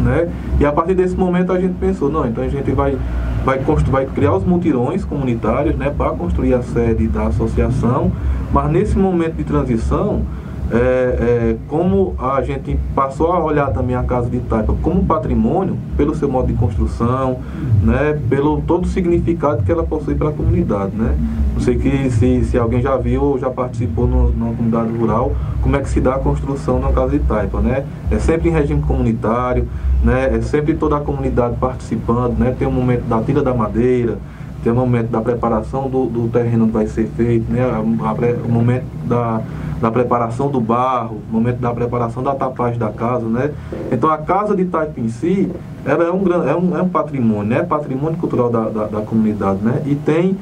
né? 0.00 0.28
E 0.58 0.66
a 0.66 0.72
partir 0.72 0.94
desse 0.94 1.16
momento 1.16 1.52
a 1.52 1.60
gente 1.60 1.74
pensou, 1.74 2.10
não, 2.10 2.26
então 2.26 2.42
a 2.42 2.48
gente 2.48 2.70
vai 2.72 2.98
vai, 3.44 3.58
vai 3.58 4.06
criar 4.06 4.34
os 4.34 4.44
mutirões 4.44 5.04
comunitários, 5.04 5.76
né, 5.76 5.92
para 5.96 6.10
construir 6.10 6.54
a 6.54 6.62
sede 6.62 7.06
da 7.06 7.26
associação, 7.26 8.10
mas 8.50 8.70
nesse 8.72 8.98
momento 8.98 9.34
de 9.34 9.44
transição 9.44 10.22
é, 10.70 10.76
é, 10.76 11.56
como 11.68 12.14
a 12.18 12.40
gente 12.42 12.78
passou 12.94 13.32
a 13.32 13.42
olhar 13.42 13.70
também 13.72 13.94
a 13.94 14.02
casa 14.02 14.30
de 14.30 14.40
Taipa 14.40 14.74
como 14.82 15.04
patrimônio, 15.04 15.76
pelo 15.96 16.14
seu 16.14 16.28
modo 16.28 16.46
de 16.46 16.54
construção, 16.54 17.38
né, 17.82 18.18
pelo 18.28 18.62
todo 18.62 18.84
o 18.84 18.88
significado 18.88 19.62
que 19.62 19.70
ela 19.70 19.82
possui 19.82 20.14
para 20.14 20.30
a 20.30 20.32
comunidade. 20.32 20.96
Né? 20.96 21.16
Não 21.54 21.60
sei 21.60 21.76
que 21.76 22.10
se, 22.10 22.44
se 22.44 22.58
alguém 22.58 22.80
já 22.80 22.96
viu 22.96 23.22
ou 23.22 23.38
já 23.38 23.50
participou 23.50 24.06
no, 24.06 24.30
numa 24.30 24.54
comunidade 24.54 24.96
rural, 24.96 25.32
como 25.60 25.76
é 25.76 25.80
que 25.80 25.88
se 25.88 26.00
dá 26.00 26.14
a 26.14 26.18
construção 26.18 26.78
na 26.78 26.90
casa 26.92 27.10
de 27.10 27.18
Taipa. 27.20 27.60
Né? 27.60 27.84
É 28.10 28.18
sempre 28.18 28.48
em 28.48 28.52
regime 28.52 28.82
comunitário, 28.82 29.68
né? 30.02 30.36
é 30.36 30.40
sempre 30.40 30.74
toda 30.74 30.96
a 30.96 31.00
comunidade 31.00 31.56
participando, 31.56 32.38
né? 32.38 32.54
tem 32.58 32.66
o 32.66 32.72
momento 32.72 33.02
da 33.02 33.20
tira 33.20 33.42
da 33.42 33.52
madeira, 33.52 34.18
tem 34.64 34.72
o 34.72 34.76
momento 34.76 35.10
da 35.10 35.20
preparação 35.20 35.90
do, 35.90 36.06
do 36.06 36.28
terreno 36.28 36.64
onde 36.64 36.72
vai 36.72 36.86
ser 36.86 37.06
feito, 37.08 37.52
né? 37.52 37.62
o 37.78 38.48
momento 38.48 38.86
da, 39.04 39.42
da 39.78 39.90
preparação 39.90 40.48
do 40.48 40.58
barro, 40.58 41.20
o 41.30 41.32
momento 41.32 41.58
da 41.58 41.70
preparação 41.72 42.22
da 42.22 42.34
tapagem 42.34 42.78
da 42.78 42.88
casa. 42.88 43.26
Né? 43.26 43.52
Então 43.92 44.08
a 44.08 44.16
casa 44.16 44.56
de 44.56 44.64
Taipa 44.64 44.98
em 44.98 45.08
si 45.10 45.52
ela 45.84 46.04
é, 46.04 46.10
um, 46.10 46.24
é, 46.48 46.56
um, 46.56 46.78
é 46.78 46.82
um 46.82 46.88
patrimônio, 46.88 47.44
né? 47.44 47.62
patrimônio 47.62 48.18
cultural 48.18 48.48
da, 48.48 48.70
da, 48.70 48.86
da 48.86 49.00
comunidade. 49.02 49.60
Né? 49.62 49.82
E 49.84 49.94
tem 49.94 50.34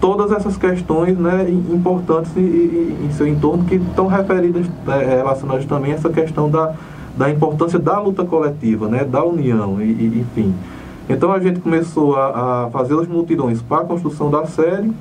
todas 0.00 0.32
essas 0.32 0.56
questões 0.56 1.18
né, 1.18 1.46
importantes 1.50 2.34
em, 2.34 2.96
em 3.04 3.10
seu 3.12 3.26
entorno 3.26 3.64
que 3.64 3.74
estão 3.74 4.06
referidas, 4.06 4.66
é, 4.88 5.16
relacionadas 5.16 5.66
também 5.66 5.92
a 5.92 5.96
essa 5.96 6.08
questão 6.08 6.48
da, 6.48 6.72
da 7.16 7.30
importância 7.30 7.78
da 7.78 8.00
luta 8.00 8.24
coletiva, 8.24 8.88
né, 8.88 9.04
da 9.04 9.22
união, 9.22 9.80
e, 9.80 9.84
e 9.84 10.20
enfim. 10.20 10.54
Então 11.08 11.32
a 11.32 11.38
gente 11.38 11.60
começou 11.60 12.16
a, 12.16 12.64
a 12.64 12.70
fazer 12.70 12.94
os 12.94 13.06
multidões 13.06 13.62
para 13.62 13.82
a 13.82 13.84
construção 13.84 14.30
da 14.30 14.44
série, 14.46 14.92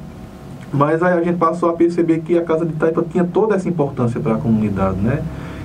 mas 0.71 1.01
aí 1.01 1.17
a 1.17 1.23
gente 1.23 1.37
passou 1.37 1.69
a 1.69 1.73
perceber 1.73 2.19
que 2.19 2.37
a 2.37 2.43
Casa 2.43 2.65
de 2.65 2.73
Taipa 2.73 3.03
tinha 3.09 3.23
toda 3.23 3.55
essa 3.55 3.67
importância 3.67 4.19
para 4.19 4.35
a 4.35 4.37
comunidade, 4.37 4.97
né? 4.97 5.23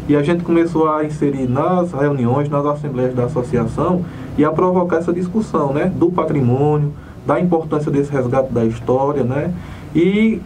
E 0.09 0.17
a 0.17 0.23
gente 0.23 0.43
começou 0.43 0.91
a 0.91 1.05
inserir 1.05 1.49
nas 1.49 1.93
reuniões, 1.93 2.49
nas 2.49 2.65
assembleias 2.65 3.15
da 3.15 3.25
associação 3.25 4.05
e 4.37 4.45
a 4.45 4.51
provocar 4.51 4.97
essa 4.97 5.13
discussão, 5.13 5.73
né? 5.73 5.93
Do 5.95 6.11
patrimônio, 6.11 6.93
da 7.27 7.39
importância 7.39 7.91
desse 7.91 8.11
resgate 8.11 8.53
da 8.53 8.65
história, 8.65 9.23
né? 9.23 9.53
E 9.95 10.41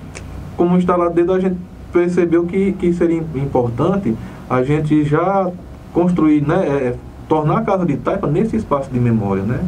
como 0.57 0.77
instalador 0.77 1.37
a 1.37 1.41
gente 1.41 1.57
percebeu 1.93 2.45
que, 2.45 2.73
que 2.73 2.93
seria 2.93 3.23
importante 3.35 4.17
a 4.51 4.63
gente 4.63 5.05
já 5.05 5.51
construir, 5.93 6.47
né? 6.47 6.67
É, 6.67 6.95
tornar 7.29 7.59
a 7.59 7.63
Casa 7.63 7.87
de 7.87 7.97
Taipa 7.97 8.27
nesse 8.27 8.57
espaço 8.57 8.91
de 8.91 8.99
memória, 8.99 9.43
né? 9.43 9.61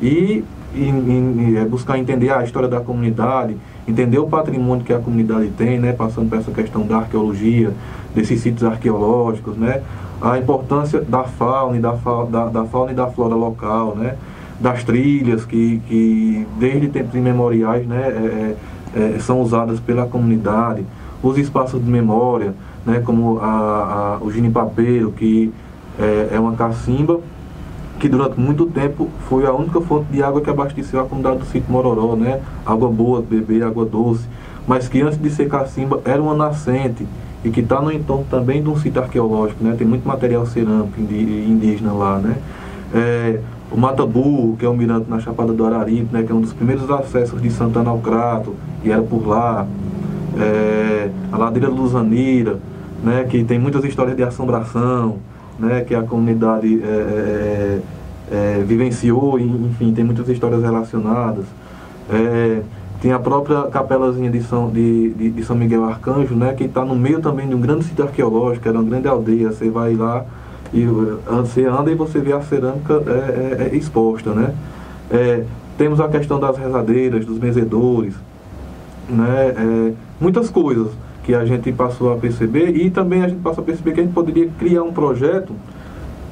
E, 0.00 0.44
e, 0.74 0.80
e, 0.80 1.56
é 1.56 1.64
buscar 1.64 1.98
entender 1.98 2.30
a 2.32 2.42
história 2.42 2.68
da 2.68 2.80
comunidade, 2.80 3.56
entender 3.86 4.18
o 4.18 4.26
patrimônio 4.26 4.84
que 4.84 4.92
a 4.92 4.98
comunidade 4.98 5.50
tem, 5.56 5.78
né? 5.78 5.92
Passando 5.92 6.28
por 6.28 6.38
essa 6.38 6.50
questão 6.50 6.86
da 6.86 6.98
arqueologia, 6.98 7.72
desses 8.14 8.40
sítios 8.40 8.64
arqueológicos, 8.64 9.56
né? 9.56 9.82
A 10.20 10.38
importância 10.38 11.00
da 11.00 11.24
fauna 11.24 11.76
e 11.76 11.80
da, 11.80 11.92
da, 12.30 12.46
da 12.46 12.64
fauna 12.64 12.92
e 12.92 12.94
da 12.94 13.06
flora 13.06 13.34
local, 13.34 13.94
né? 13.94 14.16
Das 14.60 14.84
trilhas 14.84 15.44
que, 15.44 15.80
que 15.86 16.46
desde 16.58 16.88
tempos 16.88 17.14
imemoriais, 17.14 17.86
né? 17.86 18.02
É, 18.02 18.56
é, 18.96 19.14
é 19.16 19.18
são 19.20 19.40
usadas 19.40 19.80
pela 19.80 20.06
comunidade, 20.06 20.84
os 21.22 21.38
espaços 21.38 21.82
de 21.84 21.90
memória, 21.90 22.54
né? 22.84 23.00
Como 23.04 23.38
a, 23.38 24.18
a 24.20 24.24
o 24.24 24.30
ginipapeiro, 24.30 25.12
que 25.12 25.52
é, 25.98 26.30
é 26.32 26.40
uma 26.40 26.54
cacimba 26.54 27.20
que 27.98 28.08
durante 28.08 28.38
muito 28.38 28.66
tempo 28.66 29.08
foi 29.28 29.46
a 29.46 29.52
única 29.52 29.80
fonte 29.80 30.06
de 30.10 30.22
água 30.22 30.40
que 30.40 30.50
abasteceu 30.50 31.00
a 31.00 31.04
comunidade 31.04 31.38
do 31.38 31.44
sítio 31.46 31.70
Mororó, 31.70 32.16
né? 32.16 32.40
Água 32.66 32.88
boa, 32.88 33.22
beber, 33.22 33.62
água 33.62 33.84
doce, 33.84 34.26
mas 34.66 34.88
que 34.88 35.00
antes 35.00 35.18
de 35.18 35.30
ser 35.30 35.48
cacimba 35.48 36.00
era 36.04 36.20
uma 36.20 36.34
nascente 36.34 37.06
e 37.44 37.50
que 37.50 37.60
está 37.60 37.80
no 37.80 37.92
entorno 37.92 38.24
também 38.30 38.62
de 38.62 38.68
um 38.68 38.76
sítio 38.76 39.00
arqueológico, 39.02 39.62
né? 39.62 39.74
Tem 39.76 39.86
muito 39.86 40.06
material 40.06 40.46
cerâmico 40.46 41.00
indígena 41.00 41.92
lá, 41.92 42.18
né? 42.18 42.36
É, 42.92 43.40
o 43.70 43.76
Matabu, 43.78 44.56
que 44.58 44.64
é 44.64 44.68
um 44.68 44.76
mirante 44.76 45.10
na 45.10 45.20
Chapada 45.20 45.52
do 45.52 45.64
Araripe, 45.64 46.08
né? 46.12 46.22
Que 46.22 46.32
é 46.32 46.34
um 46.34 46.40
dos 46.40 46.52
primeiros 46.52 46.90
acessos 46.90 47.40
de 47.40 47.50
Santana 47.50 47.90
ao 47.90 47.98
Crato, 47.98 48.54
e 48.82 48.90
era 48.90 49.02
por 49.02 49.26
lá. 49.26 49.66
É, 50.36 51.10
a 51.30 51.36
Ladeira 51.36 51.68
Luzanira, 51.68 52.58
né? 53.02 53.24
Que 53.28 53.44
tem 53.44 53.58
muitas 53.58 53.84
histórias 53.84 54.16
de 54.16 54.22
assombração 54.22 55.18
né, 55.58 55.82
que 55.82 55.94
a 55.94 56.02
comunidade 56.02 56.82
é, 56.82 56.86
é, 56.86 57.80
é, 58.30 58.64
vivenciou, 58.64 59.38
enfim, 59.38 59.92
tem 59.92 60.04
muitas 60.04 60.28
histórias 60.28 60.62
relacionadas. 60.62 61.44
É, 62.10 62.60
tem 63.00 63.12
a 63.12 63.18
própria 63.18 63.64
capelazinha 63.64 64.30
de 64.30 64.42
São, 64.42 64.70
de, 64.70 65.10
de, 65.10 65.30
de 65.30 65.44
São 65.44 65.56
Miguel 65.56 65.84
Arcanjo, 65.84 66.34
né, 66.34 66.54
que 66.54 66.64
está 66.64 66.84
no 66.84 66.96
meio 66.96 67.20
também 67.20 67.48
de 67.48 67.54
um 67.54 67.60
grande 67.60 67.84
sítio 67.84 68.04
arqueológico, 68.04 68.68
era 68.68 68.78
uma 68.78 68.88
grande 68.88 69.06
aldeia, 69.08 69.52
você 69.52 69.68
vai 69.68 69.94
lá 69.94 70.24
e 70.72 70.86
você 70.86 71.66
anda 71.66 71.90
e 71.90 71.94
você 71.94 72.18
vê 72.18 72.32
a 72.32 72.40
cerâmica 72.40 73.02
é, 73.06 73.76
exposta, 73.76 74.32
né. 74.32 74.54
temos 75.78 76.00
a 76.00 76.08
questão 76.08 76.40
das 76.40 76.56
rezadeiras, 76.56 77.24
dos 77.24 77.38
benzedores, 77.38 78.14
né, 79.08 79.94
muitas 80.18 80.48
coisas 80.48 80.88
que 81.24 81.34
a 81.34 81.44
gente 81.44 81.72
passou 81.72 82.12
a 82.12 82.16
perceber 82.16 82.76
e 82.76 82.90
também 82.90 83.22
a 83.22 83.28
gente 83.28 83.40
passou 83.40 83.62
a 83.62 83.64
perceber 83.64 83.92
que 83.92 84.00
a 84.00 84.02
gente 84.02 84.12
poderia 84.12 84.48
criar 84.58 84.82
um 84.82 84.92
projeto 84.92 85.54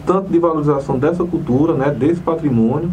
tanto 0.07 0.31
de 0.31 0.39
valorização 0.39 0.99
dessa 0.99 1.25
cultura, 1.25 1.75
né, 1.75 1.91
desse 1.91 2.21
patrimônio, 2.21 2.91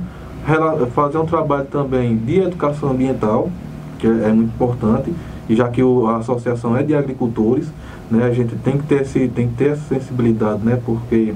fazer 0.94 1.18
um 1.18 1.26
trabalho 1.26 1.66
também 1.66 2.16
de 2.18 2.40
educação 2.40 2.92
ambiental, 2.92 3.50
que 3.98 4.08
é, 4.08 4.30
é 4.30 4.32
muito 4.32 4.50
importante, 4.54 5.14
e 5.50 5.56
já 5.56 5.68
que 5.68 5.84
o, 5.84 6.08
a 6.08 6.18
associação 6.18 6.78
é 6.78 6.84
de 6.84 6.96
agricultores, 6.96 7.72
né, 8.10 8.26
a 8.26 8.32
gente 8.32 8.56
tem 8.58 8.78
que 8.78 8.84
ter, 8.84 9.02
esse, 9.02 9.28
tem 9.28 9.50
que 9.50 9.56
ter 9.56 9.72
essa 9.72 9.82
sensibilidade, 9.94 10.64
né, 10.64 10.80
porque 10.86 11.34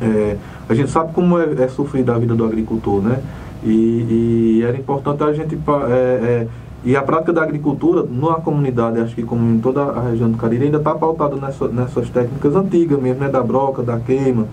é, 0.00 0.36
a 0.68 0.74
gente 0.74 0.90
sabe 0.90 1.12
como 1.12 1.38
é, 1.38 1.44
é 1.62 1.68
sofrida 1.68 2.14
a 2.14 2.18
vida 2.18 2.34
do 2.34 2.44
agricultor, 2.44 3.02
né, 3.02 3.20
e, 3.62 4.58
e 4.58 4.62
era 4.62 4.76
importante 4.76 5.22
a 5.22 5.32
gente 5.32 5.54
é, 5.54 5.92
é 5.92 6.46
e 6.86 6.94
a 6.94 7.02
prática 7.02 7.32
da 7.32 7.42
agricultura, 7.42 8.04
numa 8.04 8.36
comunidade, 8.36 9.00
acho 9.00 9.12
que 9.12 9.24
como 9.24 9.44
em 9.52 9.58
toda 9.58 9.82
a 9.82 10.08
região 10.08 10.30
do 10.30 10.38
Cariri, 10.38 10.66
ainda 10.66 10.78
está 10.78 10.94
pautada 10.94 11.34
nessa, 11.34 11.66
nessas 11.66 12.08
técnicas 12.10 12.54
antigas 12.54 13.02
mesmo, 13.02 13.24
né? 13.24 13.28
Da 13.28 13.42
broca, 13.42 13.82
da 13.82 13.98
queima, 13.98 14.46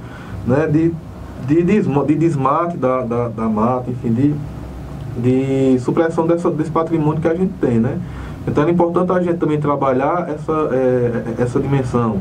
né? 0.47 0.65
De, 0.65 0.91
de, 1.45 1.61
de 1.61 2.15
desmate 2.15 2.75
da, 2.75 3.03
da, 3.03 3.27
da 3.27 3.43
mata, 3.47 3.91
enfim, 3.91 4.11
de, 4.11 4.33
de 5.15 5.79
supressão 5.81 6.25
dessa, 6.25 6.49
desse 6.49 6.71
patrimônio 6.71 7.21
que 7.21 7.27
a 7.27 7.35
gente 7.35 7.53
tem, 7.61 7.77
né? 7.77 7.99
Então 8.47 8.63
é 8.63 8.71
importante 8.71 9.11
a 9.11 9.21
gente 9.21 9.37
também 9.37 9.59
trabalhar 9.59 10.27
essa, 10.27 10.69
é, 10.71 11.35
essa 11.37 11.59
dimensão, 11.59 12.19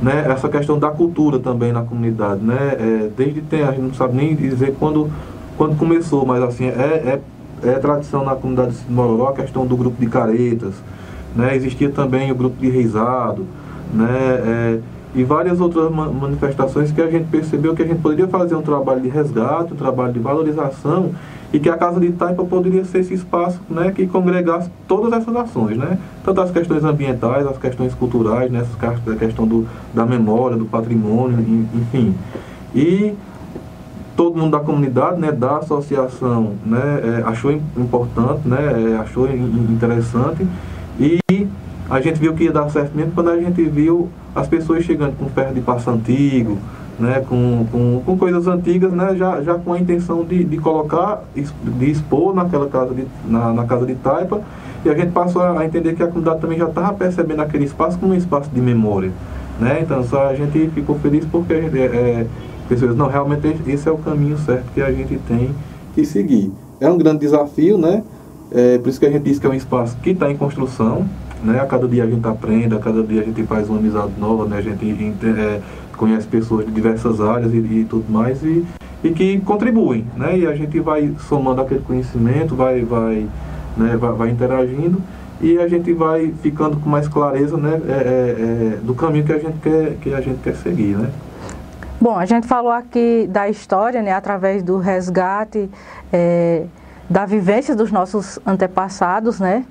né? 0.00 0.26
Essa 0.28 0.48
questão 0.48 0.78
da 0.78 0.90
cultura 0.90 1.40
também 1.40 1.72
na 1.72 1.82
comunidade, 1.82 2.40
né? 2.40 2.76
É, 2.78 3.10
desde 3.16 3.40
tem, 3.40 3.64
a 3.64 3.72
gente 3.72 3.82
não 3.82 3.94
sabe 3.94 4.16
nem 4.16 4.36
dizer 4.36 4.76
quando, 4.78 5.10
quando 5.58 5.76
começou, 5.76 6.24
mas 6.24 6.40
assim, 6.40 6.66
é, 6.66 6.70
é, 6.70 7.20
é 7.62 7.72
tradição 7.74 8.24
na 8.24 8.34
comunidade 8.34 8.72
de 8.72 8.92
Mororó 8.92 9.28
a 9.28 9.32
questão 9.32 9.66
do 9.66 9.76
grupo 9.76 10.00
de 10.00 10.06
caretas, 10.06 10.74
né? 11.34 11.54
Existia 11.56 11.90
também 11.90 12.30
o 12.30 12.34
grupo 12.34 12.56
de 12.58 12.68
reizado, 12.68 13.46
né? 13.92 14.08
É, 14.10 14.78
e 15.14 15.24
várias 15.24 15.60
outras 15.60 15.90
manifestações 15.90 16.92
que 16.92 17.00
a 17.00 17.10
gente 17.10 17.26
percebeu 17.28 17.74
que 17.74 17.82
a 17.82 17.86
gente 17.86 18.00
poderia 18.00 18.28
fazer 18.28 18.54
um 18.54 18.62
trabalho 18.62 19.00
de 19.00 19.08
resgate, 19.08 19.72
um 19.72 19.76
trabalho 19.76 20.12
de 20.12 20.20
valorização 20.20 21.10
e 21.52 21.58
que 21.58 21.68
a 21.68 21.76
Casa 21.76 21.98
de 21.98 22.12
Taipa 22.12 22.44
poderia 22.44 22.84
ser 22.84 23.00
esse 23.00 23.14
espaço 23.14 23.60
né, 23.68 23.90
que 23.90 24.06
congregasse 24.06 24.70
todas 24.86 25.12
essas 25.12 25.34
ações, 25.34 25.76
né? 25.76 25.98
tanto 26.24 26.40
as 26.40 26.52
questões 26.52 26.84
ambientais, 26.84 27.44
as 27.44 27.58
questões 27.58 27.92
culturais, 27.92 28.50
né, 28.52 28.64
a 28.80 29.16
questão 29.16 29.48
do, 29.48 29.66
da 29.92 30.06
memória, 30.06 30.56
do 30.56 30.64
patrimônio, 30.64 31.66
enfim. 31.74 32.14
E 32.72 33.14
todo 34.20 34.36
mundo 34.36 34.50
da 34.50 34.60
comunidade, 34.60 35.18
né, 35.18 35.32
da 35.32 35.56
associação, 35.56 36.52
né, 36.66 37.00
é, 37.02 37.22
achou 37.24 37.50
importante, 37.50 38.46
né, 38.46 38.92
é, 38.92 38.96
achou 38.98 39.26
interessante 39.26 40.46
e 40.98 41.18
a 41.88 42.02
gente 42.02 42.20
viu 42.20 42.34
que 42.34 42.44
ia 42.44 42.52
dar 42.52 42.68
certo 42.68 42.94
mesmo 42.94 43.12
quando 43.12 43.30
a 43.30 43.40
gente 43.40 43.62
viu 43.62 44.10
as 44.34 44.46
pessoas 44.46 44.84
chegando 44.84 45.16
com 45.16 45.24
ferro 45.30 45.54
de 45.54 45.62
passo 45.62 45.88
antigo, 45.88 46.58
né, 46.98 47.24
com, 47.26 47.66
com, 47.72 48.02
com 48.04 48.18
coisas 48.18 48.46
antigas, 48.46 48.92
né, 48.92 49.16
já, 49.16 49.40
já 49.40 49.54
com 49.54 49.72
a 49.72 49.78
intenção 49.78 50.22
de, 50.22 50.44
de 50.44 50.58
colocar, 50.58 51.24
de 51.34 51.90
expor 51.90 52.34
naquela 52.34 52.68
casa 52.68 52.94
de, 52.94 53.06
na, 53.24 53.54
na 53.54 53.64
casa 53.64 53.86
de 53.86 53.94
Taipa, 53.94 54.42
e 54.84 54.90
a 54.90 54.94
gente 54.94 55.12
passou 55.12 55.40
a 55.40 55.64
entender 55.64 55.94
que 55.94 56.02
a 56.02 56.06
comunidade 56.06 56.42
também 56.42 56.58
já 56.58 56.68
estava 56.68 56.92
percebendo 56.92 57.40
aquele 57.40 57.64
espaço 57.64 57.98
como 57.98 58.12
um 58.12 58.16
espaço 58.16 58.50
de 58.50 58.60
memória. 58.60 59.12
Né? 59.58 59.78
Então 59.80 60.04
só 60.04 60.26
a 60.26 60.34
gente 60.34 60.70
ficou 60.74 60.98
feliz 60.98 61.24
porque 61.24 61.54
a 61.54 61.60
gente, 61.62 61.78
é, 61.78 61.84
é 61.84 62.26
pessoas, 62.70 62.96
não, 62.96 63.08
realmente 63.08 63.56
esse 63.66 63.88
é 63.88 63.92
o 63.92 63.98
caminho 63.98 64.38
certo 64.38 64.64
que 64.72 64.80
a 64.80 64.92
gente 64.92 65.18
tem 65.26 65.50
que 65.92 66.04
seguir. 66.04 66.52
É 66.80 66.88
um 66.88 66.96
grande 66.96 67.18
desafio, 67.18 67.76
né? 67.76 68.04
É, 68.52 68.78
por 68.78 68.88
isso 68.88 69.00
que 69.00 69.06
a 69.06 69.10
gente 69.10 69.24
diz 69.24 69.40
que 69.40 69.46
é 69.46 69.50
um 69.50 69.54
espaço 69.54 69.96
que 70.00 70.10
está 70.10 70.30
em 70.30 70.36
construção, 70.36 71.04
né? 71.42 71.60
A 71.60 71.66
cada 71.66 71.88
dia 71.88 72.04
a 72.04 72.06
gente 72.06 72.26
aprende, 72.26 72.72
a 72.72 72.78
cada 72.78 73.02
dia 73.02 73.22
a 73.22 73.24
gente 73.24 73.42
faz 73.42 73.68
uma 73.68 73.78
amizade 73.78 74.12
nova, 74.18 74.44
né? 74.46 74.58
A 74.58 74.62
gente 74.62 74.86
é, 75.24 75.60
conhece 75.96 76.28
pessoas 76.28 76.64
de 76.64 76.70
diversas 76.70 77.20
áreas 77.20 77.52
e, 77.52 77.56
e 77.56 77.86
tudo 77.90 78.04
mais 78.08 78.40
e, 78.44 78.64
e, 79.02 79.10
que 79.10 79.40
contribuem, 79.40 80.06
né? 80.16 80.38
E 80.38 80.46
a 80.46 80.54
gente 80.54 80.78
vai 80.78 81.12
somando 81.28 81.60
aquele 81.60 81.80
conhecimento, 81.80 82.54
vai, 82.54 82.84
vai, 82.84 83.26
né? 83.76 83.96
vai, 83.96 84.12
vai 84.12 84.30
interagindo 84.30 85.02
e 85.40 85.58
a 85.58 85.66
gente 85.66 85.92
vai 85.92 86.32
ficando 86.40 86.76
com 86.76 86.88
mais 86.88 87.08
clareza, 87.08 87.56
né? 87.56 87.80
É, 87.88 87.92
é, 87.92 88.74
é, 88.74 88.78
do 88.80 88.94
caminho 88.94 89.24
que 89.24 89.32
a 89.32 89.38
gente 89.38 89.58
quer, 89.60 89.96
que 90.00 90.14
a 90.14 90.20
gente 90.20 90.38
quer 90.38 90.54
seguir, 90.54 90.96
né? 90.96 91.10
Bom, 92.02 92.18
a 92.18 92.24
gente 92.24 92.46
falou 92.46 92.72
aqui 92.72 93.28
da 93.28 93.46
história, 93.50 94.00
né? 94.00 94.10
Através 94.12 94.62
do 94.62 94.78
resgate 94.78 95.70
é, 96.10 96.64
da 97.10 97.26
vivência 97.26 97.76
dos 97.76 97.92
nossos 97.92 98.38
antepassados, 98.46 99.38
né? 99.38 99.66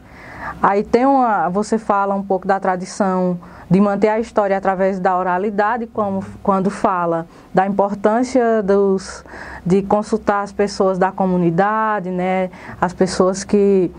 Aí 0.61 0.83
tem 0.83 1.07
uma, 1.07 1.49
você 1.49 1.79
fala 1.79 2.13
um 2.13 2.21
pouco 2.21 2.47
da 2.47 2.59
tradição 2.59 3.39
de 3.67 3.81
manter 3.81 4.09
a 4.09 4.19
história 4.19 4.55
através 4.55 4.99
da 4.99 5.17
oralidade, 5.17 5.87
como 5.87 6.23
quando 6.43 6.69
fala 6.69 7.25
da 7.51 7.65
importância 7.65 8.61
dos, 8.61 9.25
de 9.65 9.81
consultar 9.81 10.43
as 10.43 10.51
pessoas 10.51 10.99
da 10.99 11.11
comunidade, 11.11 12.11
né, 12.11 12.51
as 12.79 12.93
pessoas 12.93 13.43
que 13.43 13.91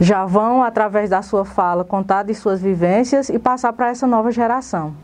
já 0.00 0.24
vão 0.24 0.62
através 0.62 1.10
da 1.10 1.20
sua 1.20 1.44
fala 1.44 1.84
contar 1.84 2.22
de 2.22 2.34
suas 2.34 2.62
vivências 2.62 3.28
e 3.28 3.38
passar 3.38 3.74
para 3.74 3.88
essa 3.90 4.06
nova 4.06 4.32
geração. 4.32 4.94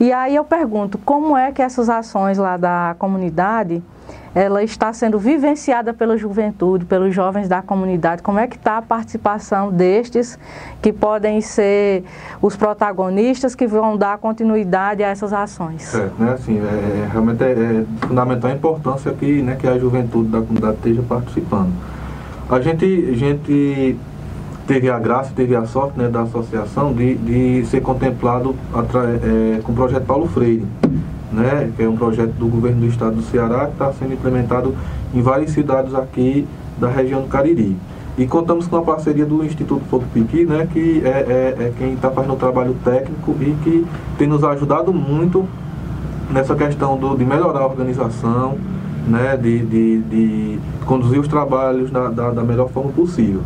E 0.00 0.12
aí 0.12 0.34
eu 0.34 0.44
pergunto, 0.44 0.98
como 0.98 1.36
é 1.36 1.50
que 1.52 1.60
essas 1.60 1.88
ações 1.88 2.38
lá 2.38 2.56
da 2.56 2.94
comunidade 2.98 3.82
ela 4.34 4.62
está 4.62 4.92
sendo 4.92 5.18
vivenciada 5.18 5.92
pela 5.92 6.16
juventude, 6.16 6.84
pelos 6.84 7.14
jovens 7.14 7.48
da 7.48 7.62
comunidade. 7.62 8.22
Como 8.22 8.38
é 8.38 8.46
que 8.46 8.56
está 8.56 8.78
a 8.78 8.82
participação 8.82 9.72
destes 9.72 10.38
que 10.80 10.92
podem 10.92 11.40
ser 11.40 12.04
os 12.40 12.54
protagonistas 12.54 13.54
que 13.54 13.66
vão 13.66 13.96
dar 13.96 14.18
continuidade 14.18 15.02
a 15.02 15.08
essas 15.08 15.32
ações? 15.32 15.94
É, 15.94 16.10
né, 16.18 16.32
assim, 16.32 16.58
é, 16.58 16.62
é, 16.62 17.08
realmente 17.10 17.42
é, 17.42 17.50
é, 17.50 17.84
fundamental 18.06 18.50
a 18.50 18.54
importância 18.54 19.12
que, 19.12 19.42
né, 19.42 19.56
que 19.58 19.66
a 19.66 19.78
juventude 19.78 20.28
da 20.28 20.40
comunidade 20.40 20.76
esteja 20.76 21.02
participando. 21.02 21.72
A 22.48 22.60
gente, 22.60 22.84
a 23.10 23.16
gente 23.16 23.96
teve 24.68 24.88
a 24.88 24.98
graça, 24.98 25.32
teve 25.34 25.56
a 25.56 25.66
sorte 25.66 25.98
né, 25.98 26.08
da 26.08 26.22
associação 26.22 26.92
de, 26.92 27.16
de 27.16 27.66
ser 27.66 27.80
contemplado 27.80 28.54
é, 28.74 29.60
com 29.62 29.72
o 29.72 29.74
projeto 29.74 30.04
Paulo 30.04 30.28
Freire 30.28 30.64
né, 31.32 31.70
que 31.76 31.82
é 31.82 31.88
um 31.88 31.96
projeto 31.96 32.32
do 32.32 32.46
governo 32.46 32.80
do 32.80 32.86
estado 32.86 33.16
do 33.16 33.22
Ceará 33.22 33.66
que 33.66 33.72
está 33.72 33.92
sendo 33.92 34.14
implementado 34.14 34.74
em 35.14 35.20
várias 35.20 35.50
cidades 35.50 35.94
aqui 35.94 36.46
da 36.78 36.88
região 36.88 37.22
do 37.22 37.28
Cariri. 37.28 37.76
E 38.16 38.26
contamos 38.26 38.66
com 38.66 38.76
a 38.76 38.82
parceria 38.82 39.24
do 39.24 39.44
Instituto 39.44 39.84
Fogo 39.88 40.04
Piqui, 40.12 40.44
né, 40.44 40.66
que 40.72 41.02
é, 41.04 41.08
é, 41.08 41.66
é 41.66 41.72
quem 41.78 41.92
está 41.92 42.10
fazendo 42.10 42.34
o 42.34 42.36
trabalho 42.36 42.74
técnico 42.84 43.36
e 43.40 43.54
que 43.62 43.86
tem 44.16 44.26
nos 44.26 44.42
ajudado 44.42 44.92
muito 44.92 45.46
nessa 46.30 46.54
questão 46.54 46.96
do, 46.96 47.16
de 47.16 47.24
melhorar 47.24 47.60
a 47.60 47.66
organização, 47.66 48.56
né, 49.06 49.36
de, 49.36 49.60
de, 49.60 49.98
de 50.00 50.58
conduzir 50.84 51.20
os 51.20 51.28
trabalhos 51.28 51.90
da, 51.90 52.08
da, 52.08 52.42
melhor 52.42 52.68
forma 52.70 52.90
possível. 52.90 53.40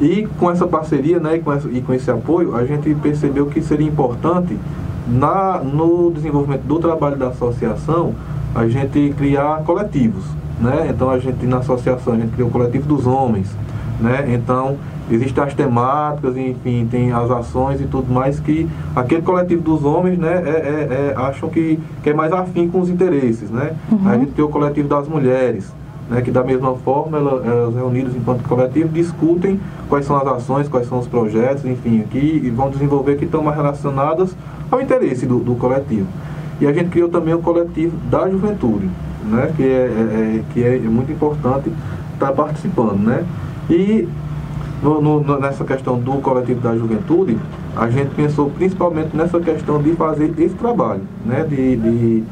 E 0.00 0.26
com 0.38 0.50
essa 0.50 0.66
parceria 0.66 1.20
né, 1.20 1.36
e, 1.36 1.40
com 1.40 1.52
essa, 1.52 1.68
e 1.68 1.80
com 1.80 1.94
esse 1.94 2.10
apoio, 2.10 2.56
a 2.56 2.64
gente 2.64 2.92
percebeu 2.96 3.46
que 3.46 3.62
seria 3.62 3.86
importante 3.86 4.58
na, 5.06 5.58
no 5.58 6.10
desenvolvimento 6.10 6.62
do 6.62 6.78
trabalho 6.78 7.16
da 7.16 7.28
associação, 7.28 8.14
a 8.54 8.66
gente 8.68 9.14
criar 9.16 9.62
coletivos, 9.64 10.24
né? 10.60 10.88
Então 10.88 11.10
a 11.10 11.18
gente 11.18 11.44
na 11.46 11.58
associação 11.58 12.14
a 12.14 12.16
gente 12.16 12.32
criou 12.32 12.48
o 12.48 12.52
coletivo 12.52 12.86
dos 12.86 13.06
homens, 13.06 13.50
né? 14.00 14.24
Então 14.32 14.76
existem 15.10 15.44
as 15.44 15.52
temáticas, 15.54 16.36
enfim, 16.36 16.86
tem 16.90 17.12
as 17.12 17.30
ações 17.30 17.80
e 17.80 17.84
tudo 17.84 18.12
mais 18.12 18.40
que 18.40 18.68
aquele 18.96 19.22
coletivo 19.22 19.60
dos 19.60 19.84
homens, 19.84 20.18
né, 20.18 20.42
é, 20.46 20.50
é, 20.50 21.12
é, 21.12 21.14
acham 21.16 21.50
que, 21.50 21.78
que 22.02 22.10
é 22.10 22.14
mais 22.14 22.32
afim 22.32 22.68
com 22.68 22.80
os 22.80 22.88
interesses, 22.88 23.50
né? 23.50 23.74
Uhum. 23.90 24.08
A 24.08 24.16
gente 24.16 24.32
tem 24.32 24.44
o 24.44 24.48
coletivo 24.48 24.88
das 24.88 25.06
mulheres, 25.06 25.72
né, 26.08 26.20
que 26.20 26.30
da 26.30 26.42
mesma 26.42 26.74
forma 26.76 27.18
elas, 27.18 27.46
elas 27.46 27.74
reunidas 27.74 28.14
enquanto 28.14 28.42
coletivo 28.42 28.88
discutem 28.88 29.58
quais 29.88 30.04
são 30.04 30.16
as 30.16 30.26
ações, 30.26 30.68
quais 30.68 30.86
são 30.86 30.98
os 30.98 31.06
projetos, 31.06 31.64
enfim, 31.64 32.04
que 32.10 32.52
vão 32.54 32.70
desenvolver 32.70 33.16
que 33.16 33.24
estão 33.24 33.42
mais 33.42 33.56
relacionadas 33.56 34.36
ao 34.70 34.80
interesse 34.80 35.26
do, 35.26 35.38
do 35.38 35.54
coletivo. 35.54 36.06
E 36.60 36.66
a 36.66 36.72
gente 36.72 36.90
criou 36.90 37.08
também 37.08 37.34
o 37.34 37.38
coletivo 37.38 37.96
da 38.10 38.28
juventude, 38.28 38.88
né, 39.24 39.52
que, 39.56 39.62
é, 39.62 39.66
é, 39.66 39.70
é 39.70 40.42
que 40.52 40.62
é 40.62 40.78
muito 40.78 41.10
importante 41.10 41.72
estar 42.12 42.32
participando. 42.32 42.98
Né? 42.98 43.24
E 43.68 44.08
no, 44.82 45.00
no, 45.00 45.40
nessa 45.40 45.64
questão 45.64 45.98
do 45.98 46.12
coletivo 46.20 46.60
da 46.60 46.76
juventude, 46.76 47.38
a 47.74 47.88
gente 47.88 48.14
pensou 48.14 48.50
principalmente 48.50 49.16
nessa 49.16 49.40
questão 49.40 49.82
de 49.82 49.92
fazer 49.94 50.32
esse 50.38 50.54
trabalho, 50.54 51.02
né, 51.24 51.44
de, 51.48 51.76
de 51.76 52.24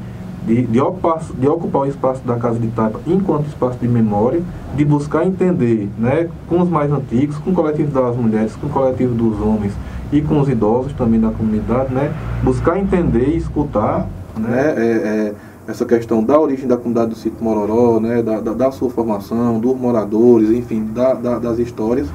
de, 0.47 0.63
de, 0.67 0.81
ocupar, 0.81 1.21
de 1.39 1.49
ocupar 1.49 1.83
o 1.83 1.87
espaço 1.87 2.23
da 2.25 2.37
Casa 2.37 2.59
de 2.59 2.69
Taipa 2.69 3.01
enquanto 3.07 3.47
espaço 3.47 3.79
de 3.79 3.89
memória, 3.89 4.43
de 4.75 4.85
buscar 4.85 5.27
entender 5.27 5.89
né, 5.99 6.29
com 6.49 6.61
os 6.61 6.69
mais 6.69 6.91
antigos, 6.91 7.37
com 7.39 7.51
o 7.51 7.55
coletivo 7.55 7.91
das 7.93 8.17
mulheres, 8.17 8.57
com 8.57 8.67
o 8.67 8.71
coletivo 8.71 9.15
dos 9.15 9.41
homens 9.41 9.73
e 10.13 10.21
com 10.21 10.41
os 10.41 10.49
idosos 10.49 10.93
também 10.93 11.21
da 11.21 11.31
comunidade, 11.31 11.93
né, 11.95 12.13
buscar 12.43 12.79
entender 12.79 13.29
e 13.29 13.37
escutar 13.37 14.07
né, 14.37 14.75
é, 14.77 14.83
é, 14.83 15.35
essa 15.67 15.85
questão 15.85 16.23
da 16.23 16.39
origem 16.39 16.67
da 16.67 16.77
comunidade 16.77 17.11
do 17.11 17.17
sítio 17.17 17.43
Mororó, 17.43 18.01
né, 18.01 18.23
da, 18.23 18.41
da, 18.41 18.53
da 18.53 18.73
sua 18.73 18.91
formação, 18.91 19.61
dos 19.61 19.79
moradores, 19.79 20.51
enfim, 20.51 20.87
da, 20.93 21.15
da, 21.15 21.39
das 21.39 21.59
histórias. 21.59 22.09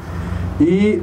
E 0.60 1.02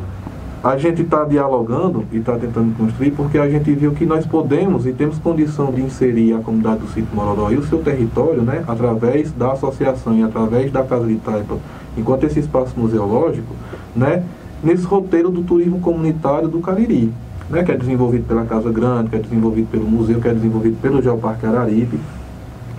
a 0.65 0.79
gente 0.79 1.03
está 1.03 1.25
dialogando 1.25 2.07
e 2.11 2.17
está 2.17 2.39
tentando 2.39 2.75
construir 2.75 3.11
porque 3.11 3.37
a 3.37 3.47
gente 3.51 3.71
viu 3.75 3.93
que 3.93 4.07
nós 4.07 4.27
podemos 4.27 4.87
e 4.87 4.95
temos 4.95 5.19
condição 5.19 5.71
de 5.71 5.83
inserir 5.83 6.33
a 6.33 6.39
comunidade 6.39 6.81
do 6.81 6.87
sítio 6.87 7.09
Mororó 7.13 7.51
e 7.51 7.57
o 7.57 7.63
seu 7.65 7.83
território, 7.83 8.41
né, 8.41 8.65
através 8.67 9.31
da 9.31 9.53
associação 9.53 10.17
e 10.17 10.23
através 10.23 10.73
da 10.73 10.83
Casa 10.83 11.07
de 11.07 11.17
Taipa, 11.17 11.59
enquanto 11.99 12.25
esse 12.25 12.41
espaço 12.41 12.73
museológico, 12.81 13.55
né, 13.95 14.25
nesse 14.63 14.87
roteiro 14.87 15.31
do 15.31 15.43
turismo 15.43 15.81
comunitário 15.81 16.49
do 16.49 16.61
Cariri, 16.61 17.13
né, 17.51 17.63
que 17.63 17.71
é 17.71 17.77
desenvolvido 17.77 18.27
pela 18.27 18.47
Casa 18.47 18.73
Grande, 18.73 19.11
que 19.11 19.17
é 19.17 19.19
desenvolvido 19.19 19.69
pelo 19.71 19.85
museu, 19.85 20.19
que 20.19 20.29
é 20.29 20.33
desenvolvido 20.33 20.79
pelo 20.81 21.03
Geoparque 21.03 21.45
Araripe. 21.45 22.01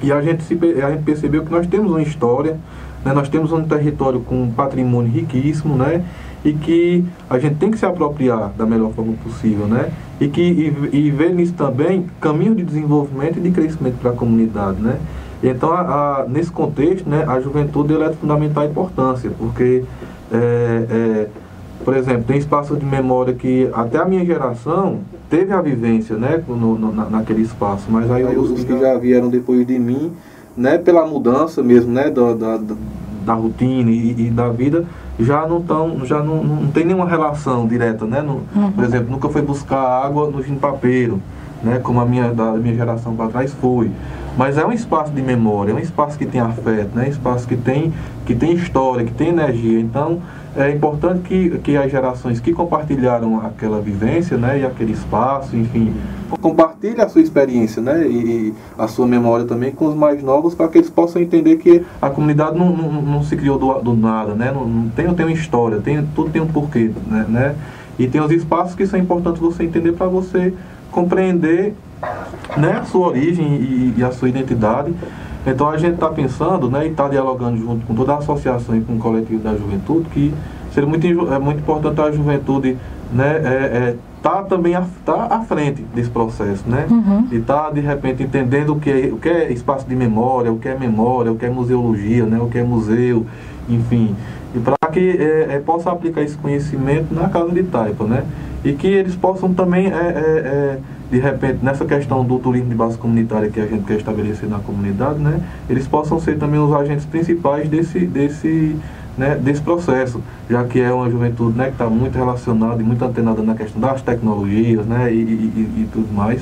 E 0.02 0.12
a 0.12 0.20
gente, 0.24 0.42
se, 0.42 0.58
a 0.84 0.90
gente 0.90 1.04
percebeu 1.04 1.46
que 1.46 1.52
nós 1.52 1.68
temos 1.68 1.92
uma 1.92 2.02
história, 2.02 2.58
né, 3.06 3.14
nós 3.14 3.30
temos 3.30 3.52
um 3.52 3.62
território 3.62 4.22
com 4.22 4.42
um 4.42 4.52
patrimônio 4.52 5.12
riquíssimo, 5.12 5.76
né, 5.76 6.04
e 6.46 6.54
que 6.54 7.04
a 7.28 7.40
gente 7.40 7.56
tem 7.56 7.72
que 7.72 7.78
se 7.78 7.86
apropriar 7.86 8.52
da 8.56 8.66
melhor 8.68 8.92
forma 8.94 9.14
possível, 9.24 9.66
né? 9.66 9.92
E 10.22 10.28
que 10.28 10.42
e, 10.42 10.96
e 10.96 11.12
ver 11.12 11.34
nisso 11.34 11.54
também 11.54 12.06
caminho 12.22 12.54
de 12.54 12.64
desenvolvimento 12.64 13.40
e 13.40 13.42
de 13.42 13.50
crescimento 13.50 13.96
para 14.00 14.12
a 14.12 14.14
comunidade, 14.14 14.80
né? 14.80 15.00
Então, 15.44 15.72
a, 15.72 15.82
a, 16.22 16.26
nesse 16.28 16.52
contexto, 16.52 17.10
né, 17.10 17.26
a 17.28 17.40
juventude 17.40 17.94
ela 17.94 18.06
é 18.06 18.10
de 18.10 18.16
fundamental 18.16 18.66
importância, 18.66 19.32
porque, 19.38 19.84
é, 20.32 20.38
é, 20.90 21.28
por 21.84 21.96
exemplo, 21.96 22.24
tem 22.24 22.38
espaço 22.38 22.76
de 22.76 22.86
memória 22.86 23.34
que 23.34 23.70
até 23.74 23.98
a 23.98 24.06
minha 24.06 24.26
geração 24.26 25.00
teve 25.30 25.52
a 25.52 25.62
vivência 25.62 26.16
né, 26.16 26.42
no, 26.48 26.78
no, 26.78 27.10
naquele 27.10 27.42
espaço, 27.42 27.86
mas 27.90 28.10
aí, 28.10 28.26
aí 28.26 28.38
os 28.38 28.64
que 28.64 28.80
já 28.80 28.98
vieram 28.98 29.30
depois 29.30 29.68
de 29.68 29.78
mim, 29.78 30.14
né, 30.56 30.78
pela 30.78 31.06
mudança 31.06 31.62
mesmo 31.62 31.92
né, 31.92 32.10
da, 32.10 32.34
da, 32.34 32.60
da 33.26 33.34
rotina 33.34 33.92
e, 33.92 34.28
e 34.28 34.30
da 34.30 34.50
vida, 34.50 34.86
já 35.20 35.48
não 35.48 35.62
tão, 35.62 36.06
já 36.06 36.22
não, 36.22 36.44
não 36.44 36.68
tem 36.68 36.86
nenhuma 36.86 37.08
relação 37.08 37.68
direta, 37.68 38.06
né? 38.06 38.22
No, 38.22 38.42
uhum. 38.56 38.72
Por 38.72 38.84
exemplo, 38.84 39.10
nunca 39.10 39.30
foi 39.30 39.42
buscar 39.42 40.06
água 40.06 40.30
no 40.30 40.44
papeiro, 40.58 41.22
né? 41.64 41.80
Como 41.80 42.00
a 42.00 42.06
minha 42.06 42.34
da 42.34 42.52
minha 42.54 42.76
geração 42.76 43.16
para 43.16 43.30
trás 43.30 43.54
foi. 43.54 43.90
Mas 44.38 44.58
é 44.58 44.66
um 44.66 44.72
espaço 44.72 45.12
de 45.12 45.22
memória, 45.22 45.72
é 45.72 45.76
um 45.76 45.80
espaço 45.80 46.18
que 46.18 46.26
tem 46.26 46.42
afeto, 46.42 46.96
né? 46.96 47.06
É 47.06 47.08
um 47.08 47.12
espaço 47.12 47.48
que 47.48 47.56
tem 47.56 47.94
que 48.26 48.36
tem 48.36 48.54
história, 48.54 49.06
que 49.06 49.14
tem 49.14 49.30
energia. 49.30 49.80
Então, 49.80 50.22
é 50.56 50.72
importante 50.72 51.22
que, 51.22 51.58
que 51.60 51.76
as 51.76 51.92
gerações 51.92 52.40
que 52.40 52.54
compartilharam 52.54 53.46
aquela 53.46 53.82
vivência, 53.82 54.38
né, 54.38 54.60
e 54.60 54.66
aquele 54.66 54.94
espaço, 54.94 55.56
enfim, 55.56 55.94
compartilhe 56.42 57.02
a 57.02 57.10
sua 57.10 57.22
experiência, 57.22 57.82
né, 57.82 58.08
e, 58.08 58.54
a 58.78 58.88
sua 58.88 59.06
memória 59.06 59.46
também 59.46 59.72
com 59.72 59.88
os 59.88 59.96
mais 59.96 60.24
novos, 60.24 60.56
para 60.56 60.70
que 60.70 60.78
eles 60.78 60.90
possam 60.90 61.22
entender 61.22 61.58
que 61.58 61.84
a 62.02 62.10
comunidade 62.10 62.58
não, 62.58 62.70
não, 62.70 63.02
não 63.02 63.24
se 63.24 63.36
criou 63.36 63.60
do, 63.60 63.74
do 63.82 63.94
nada, 63.94 64.34
né, 64.34 64.52
não, 64.54 64.66
não, 64.66 64.90
tem, 64.90 65.14
tem 65.14 65.26
uma 65.26 65.34
história, 65.34 65.82
tem, 65.82 66.08
tudo 66.16 66.30
tem 66.30 66.42
um 66.42 66.48
porquê, 66.48 66.92
né, 67.08 67.26
né, 67.28 67.56
e 68.00 68.08
tem 68.08 68.22
os 68.22 68.32
espaços 68.32 68.76
que 68.76 68.86
são 68.88 69.00
importantes 69.00 69.42
você 69.42 69.64
entender 69.64 69.92
para 69.92 70.08
você 70.08 70.54
compreender, 70.90 71.74
né, 72.56 72.80
a 72.82 72.86
sua 72.86 73.08
origem 73.08 73.46
e, 73.46 73.96
e 73.98 74.04
a 74.04 74.12
sua 74.12 74.30
identidade 74.30 74.94
então 75.46 75.70
a 75.70 75.78
gente 75.78 75.96
está 75.96 76.10
pensando 76.10 76.70
né, 76.70 76.88
e 76.88 76.90
está 76.92 77.08
dialogando 77.08 77.58
junto 77.58 77.86
com 77.86 77.94
toda 77.94 78.14
a 78.14 78.18
associação 78.18 78.76
e 78.76 78.82
com 78.82 78.94
o 78.94 79.00
coletivo 79.00 79.44
da 79.44 79.56
juventude 79.56 80.10
que 80.10 80.34
seria 80.74 80.90
muito, 80.90 81.08
é 81.34 81.40
muito 81.40 81.60
importante 81.60 82.02
a 82.02 82.12
juventude 82.12 82.78
né, 83.12 83.42
é, 83.44 83.50
é, 83.50 83.96
tá 84.22 84.42
também 84.42 84.74
a, 84.74 84.84
tá 85.06 85.28
à 85.30 85.42
frente 85.42 85.84
desse 85.94 86.10
processo, 86.10 86.64
né? 86.68 86.88
Uhum. 86.90 87.28
E 87.32 87.40
tá 87.40 87.70
de 87.70 87.80
repente 87.80 88.24
entendendo 88.24 88.74
o 88.74 88.80
que, 88.80 88.90
é, 88.90 89.14
o 89.14 89.18
que 89.18 89.30
é 89.30 89.52
espaço 89.54 89.88
de 89.88 89.96
memória, 89.96 90.52
o 90.52 90.58
que 90.58 90.68
é 90.68 90.76
memória, 90.76 91.32
o 91.32 91.36
que 91.36 91.46
é 91.46 91.50
museologia, 91.50 92.26
né? 92.26 92.40
O 92.40 92.48
que 92.48 92.58
é 92.58 92.64
museu, 92.64 93.24
enfim, 93.70 94.16
e 94.56 94.60
para 94.60 94.76
que 94.92 95.12
é, 95.12 95.56
é, 95.56 95.60
possa 95.60 95.92
aplicar 95.92 96.24
esse 96.24 96.38
conhecimento 96.38 97.14
na 97.14 97.30
casa 97.30 97.52
de 97.52 97.62
Taipa, 97.64 98.06
né? 98.06 98.24
E 98.64 98.74
que 98.74 98.88
eles 98.88 99.16
possam 99.16 99.54
também 99.54 99.88
é, 99.88 99.92
é, 99.92 99.98
é 99.98 100.80
de 101.10 101.20
repente, 101.20 101.60
nessa 101.64 101.86
questão 101.86 102.24
do 102.24 102.40
turismo 102.40 102.70
de 102.70 102.76
base 102.76 102.98
comunitária 102.98 103.50
que 103.50 103.60
a 103.60 103.66
gente 103.66 103.84
quer 103.84 103.98
estabelecer 103.98 104.50
na 104.50 104.60
comunidade, 104.60 105.20
né, 105.20 105.40
eles 105.70 105.88
possam 105.88 106.20
ser 106.20 106.38
também 106.38 106.60
os 106.60 106.74
agentes 106.74 107.06
principais 107.06 107.70
desse, 107.70 108.00
desse, 108.00 108.76
né, 109.18 109.36
desse 109.36 109.62
processo, 109.62 110.22
já 110.50 110.64
que 110.64 110.80
é 110.80 110.92
uma 110.92 111.10
juventude 111.10 111.58
né, 111.58 111.66
que 111.66 111.72
está 111.74 111.90
muito 111.90 112.18
relacionada 112.18 112.82
e 112.82 112.86
muito 112.86 113.04
antenada 113.04 113.42
na 113.44 113.56
questão 113.56 113.80
das 113.80 114.02
tecnologias 114.02 114.86
né, 114.86 115.14
e, 115.14 115.18
e, 115.18 115.82
e 115.82 115.90
tudo 115.92 116.12
mais. 116.14 116.42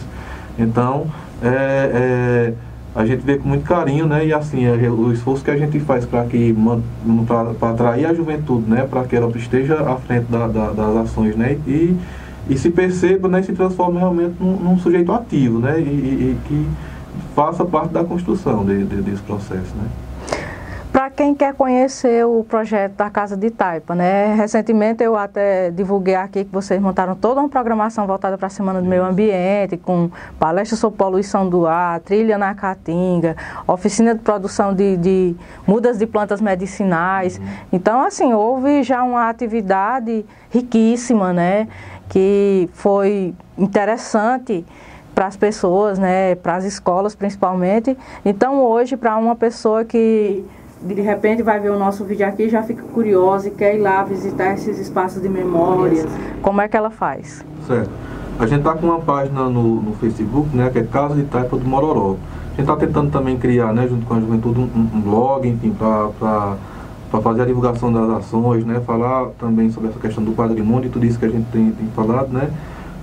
Então, 0.57 1.07
é, 1.41 1.49
é, 1.93 2.53
a 2.95 3.05
gente 3.05 3.21
vê 3.21 3.37
com 3.37 3.49
muito 3.49 3.63
carinho, 3.65 4.05
né, 4.05 4.25
e 4.25 4.33
assim, 4.33 4.65
é, 4.65 4.89
o 4.89 5.11
esforço 5.11 5.43
que 5.43 5.51
a 5.51 5.57
gente 5.57 5.79
faz 5.79 6.05
para 6.05 6.23
que 6.25 6.55
para 7.27 7.69
atrair 7.69 8.05
a 8.05 8.13
juventude, 8.13 8.69
né, 8.69 8.87
para 8.89 9.03
que 9.03 9.15
ela 9.15 9.31
esteja 9.35 9.75
à 9.81 9.95
frente 9.97 10.25
da, 10.31 10.47
da, 10.47 10.71
das 10.71 10.95
ações, 10.97 11.35
né, 11.35 11.57
e 11.67 11.97
e 12.49 12.57
se 12.57 12.69
perceba 12.69 13.27
né, 13.27 13.41
se 13.41 13.53
transforme 13.53 13.99
realmente 13.99 14.35
num, 14.39 14.57
num 14.57 14.77
sujeito 14.77 15.11
ativo 15.11 15.59
né, 15.59 15.79
e, 15.79 15.83
e, 15.83 15.87
e, 15.87 16.37
que 16.47 16.67
faça 17.35 17.63
parte 17.63 17.93
da 17.93 18.03
construção 18.03 18.65
de, 18.65 18.83
de, 18.83 19.01
desse 19.01 19.21
processo. 19.21 19.73
Né. 19.75 19.87
Para 20.93 21.09
quem 21.09 21.33
quer 21.33 21.55
conhecer 21.55 22.23
o 22.23 22.43
projeto 22.43 22.93
da 22.97 23.09
Casa 23.09 23.35
de 23.35 23.49
Taipa, 23.49 23.95
né? 23.95 24.35
Recentemente 24.35 25.03
eu 25.03 25.15
até 25.15 25.71
divulguei 25.71 26.13
aqui 26.13 26.45
que 26.45 26.51
vocês 26.51 26.79
montaram 26.79 27.15
toda 27.15 27.39
uma 27.39 27.49
programação 27.49 28.05
voltada 28.05 28.37
para 28.37 28.45
a 28.45 28.49
Semana 28.51 28.79
do 28.79 28.87
Meio 28.87 29.03
Ambiente, 29.03 29.75
com 29.75 30.11
palestras 30.37 30.79
sobre 30.79 30.95
poluição 30.99 31.49
do 31.49 31.65
ar, 31.65 31.99
trilha 32.01 32.37
na 32.37 32.53
Caatinga, 32.53 33.35
oficina 33.67 34.13
de 34.13 34.21
produção 34.21 34.71
de, 34.71 34.95
de 34.97 35.35
mudas 35.65 35.97
de 35.97 36.05
plantas 36.05 36.39
medicinais. 36.39 37.39
Uhum. 37.39 37.45
Então, 37.73 38.05
assim, 38.05 38.31
houve 38.31 38.83
já 38.83 39.01
uma 39.01 39.29
atividade 39.29 40.23
riquíssima, 40.51 41.33
né? 41.33 41.67
Que 42.13 42.69
foi 42.73 43.33
interessante 43.57 44.63
para 45.15 45.25
as 45.25 45.35
pessoas, 45.35 45.97
né, 45.97 46.35
para 46.35 46.57
as 46.57 46.63
escolas 46.63 47.15
principalmente. 47.15 47.97
Então 48.23 48.63
hoje 48.63 48.95
para 48.95 49.17
uma 49.17 49.35
pessoa 49.35 49.83
que 49.83 50.45
de 50.79 51.01
repente 51.01 51.41
vai 51.41 51.59
ver 51.59 51.71
o 51.71 51.79
nosso 51.79 52.05
vídeo 52.05 52.27
aqui 52.27 52.49
já 52.49 52.61
fica 52.61 52.83
curiosa 52.83 53.47
e 53.47 53.51
quer 53.51 53.75
ir 53.75 53.79
lá 53.79 54.03
visitar 54.03 54.53
esses 54.53 54.77
espaços 54.77 55.23
de 55.23 55.29
memórias, 55.29 56.05
como 56.43 56.61
é 56.61 56.67
que 56.67 56.77
ela 56.77 56.91
faz? 56.91 57.43
Certo. 57.65 57.89
A 58.37 58.45
gente 58.45 58.59
está 58.59 58.75
com 58.75 58.85
uma 58.85 58.99
página 58.99 59.49
no, 59.49 59.81
no, 59.81 59.95
Facebook, 59.95 60.55
né, 60.55 60.69
que 60.69 60.79
é 60.79 60.83
Casa 60.83 61.15
de 61.15 61.23
Taipa 61.23 61.57
do 61.57 61.65
Mororó. 61.65 62.15
A 62.45 62.49
gente 62.49 62.61
está 62.61 62.75
tentando 62.75 63.09
também 63.11 63.37
criar, 63.37 63.73
né, 63.73 63.87
junto 63.87 64.05
com 64.05 64.13
a 64.13 64.19
juventude, 64.19 64.59
um, 64.59 64.89
um 64.93 65.01
blog, 65.01 65.47
enfim, 65.47 65.71
para 65.71 66.57
para 67.13 67.21
fazer 67.21 67.43
a 67.43 67.45
divulgação 67.45 67.93
das 67.93 68.09
ações, 68.09 68.65
né? 68.65 68.81
Falar 68.87 69.27
também 69.39 69.69
sobre 69.69 69.91
essa 69.91 69.99
questão 69.99 70.23
do 70.23 70.31
patrimônio 70.31 70.87
e 70.87 70.89
tudo 70.89 71.05
isso 71.05 71.19
que 71.19 71.25
a 71.25 71.29
gente 71.29 71.45
tem, 71.51 71.69
tem 71.69 71.87
falado, 71.95 72.29
né? 72.33 72.49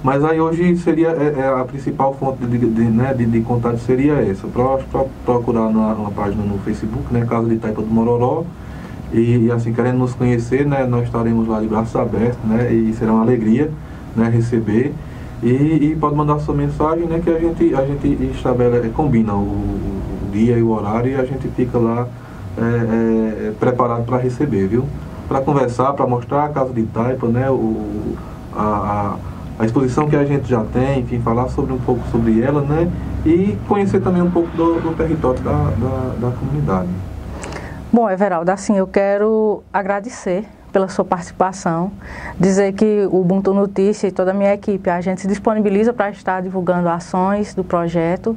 Mas 0.03 0.25
aí 0.25 0.41
hoje 0.41 0.77
seria 0.79 1.11
é, 1.11 1.35
é 1.39 1.61
a 1.61 1.65
principal 1.65 2.13
fonte 2.15 2.45
de, 2.45 2.59
de, 2.59 2.83
né, 2.83 3.15
de, 3.15 3.25
de, 3.25 3.41
contato 3.43 3.79
seria 3.79 4.15
essa. 4.15 4.49
Para 4.49 5.05
procurar 5.25 5.71
na, 5.71 5.95
na, 5.95 6.11
página 6.11 6.43
no 6.43 6.59
Facebook, 6.59 7.15
né? 7.15 7.25
Casa 7.25 7.49
de 7.49 7.57
Taipa 7.59 7.83
do 7.83 7.87
Mororó. 7.87 8.43
E, 9.13 9.47
e, 9.47 9.53
assim, 9.53 9.73
querendo 9.73 9.99
nos 9.99 10.13
conhecer, 10.13 10.67
né? 10.67 10.85
Nós 10.87 11.05
estaremos 11.05 11.47
lá 11.47 11.61
de 11.61 11.69
braços 11.69 11.95
abertos, 11.95 12.43
né? 12.43 12.73
E 12.73 12.93
será 12.95 13.13
uma 13.13 13.23
alegria 13.23 13.71
né, 14.17 14.29
receber. 14.29 14.93
E, 15.41 15.93
e 15.93 15.97
pode 16.01 16.17
mandar 16.17 16.41
sua 16.41 16.55
mensagem, 16.55 17.07
né? 17.07 17.21
Que 17.23 17.31
a 17.31 17.39
gente, 17.39 17.75
a 17.77 17.87
gente 17.87 18.33
estabelece, 18.35 18.89
combina 18.89 19.35
o, 19.35 19.39
o 19.39 20.31
dia 20.33 20.59
e 20.59 20.63
o 20.63 20.71
horário 20.71 21.13
e 21.13 21.15
a 21.15 21.25
gente 21.25 21.47
fica 21.55 21.79
lá 21.79 22.09
é, 22.61 23.49
é, 23.49 23.53
preparado 23.59 24.05
para 24.05 24.19
receber, 24.19 24.67
viu? 24.67 24.85
Para 25.29 25.41
conversar, 25.41 25.93
para 25.95 26.07
mostrar 26.07 26.45
a 26.45 26.49
casa 26.49 26.73
de 26.73 26.83
Taipa, 26.85 27.27
né? 27.29 27.51
O, 27.51 28.17
a, 28.55 28.63
a, 28.63 29.17
a, 29.63 29.65
exposição 29.65 30.09
que 30.09 30.17
a 30.17 30.25
gente 30.25 30.49
já 30.49 30.63
tem, 30.65 31.01
enfim, 31.01 31.21
falar 31.21 31.49
sobre 31.49 31.73
um 31.73 31.79
pouco 31.79 32.07
sobre 32.11 32.41
ela, 32.41 32.61
né? 32.63 32.91
E 33.25 33.57
conhecer 33.69 34.01
também 34.01 34.23
um 34.23 34.31
pouco 34.31 34.49
do, 34.57 34.81
do 34.81 34.95
território 34.97 35.41
da, 35.41 35.53
da, 35.53 36.29
da 36.29 36.37
comunidade. 36.37 36.89
Bom, 37.93 38.09
Everaldo, 38.09 38.51
assim, 38.51 38.77
eu 38.77 38.87
quero 38.87 39.63
agradecer 39.73 40.45
pela 40.73 40.89
sua 40.89 41.05
participação, 41.05 41.91
dizer 42.39 42.73
que 42.73 43.09
o 43.11 43.21
Ubuntu 43.21 43.53
Notícia 43.53 44.07
e 44.07 44.13
toda 44.13 44.31
a 44.31 44.35
minha 44.35 44.55
equipe, 44.55 44.89
a 44.89 45.01
gente 45.01 45.21
se 45.21 45.27
disponibiliza 45.27 45.93
para 45.93 46.11
estar 46.11 46.41
divulgando 46.41 46.89
ações 46.89 47.55
do 47.55 47.65
projeto 47.65 48.37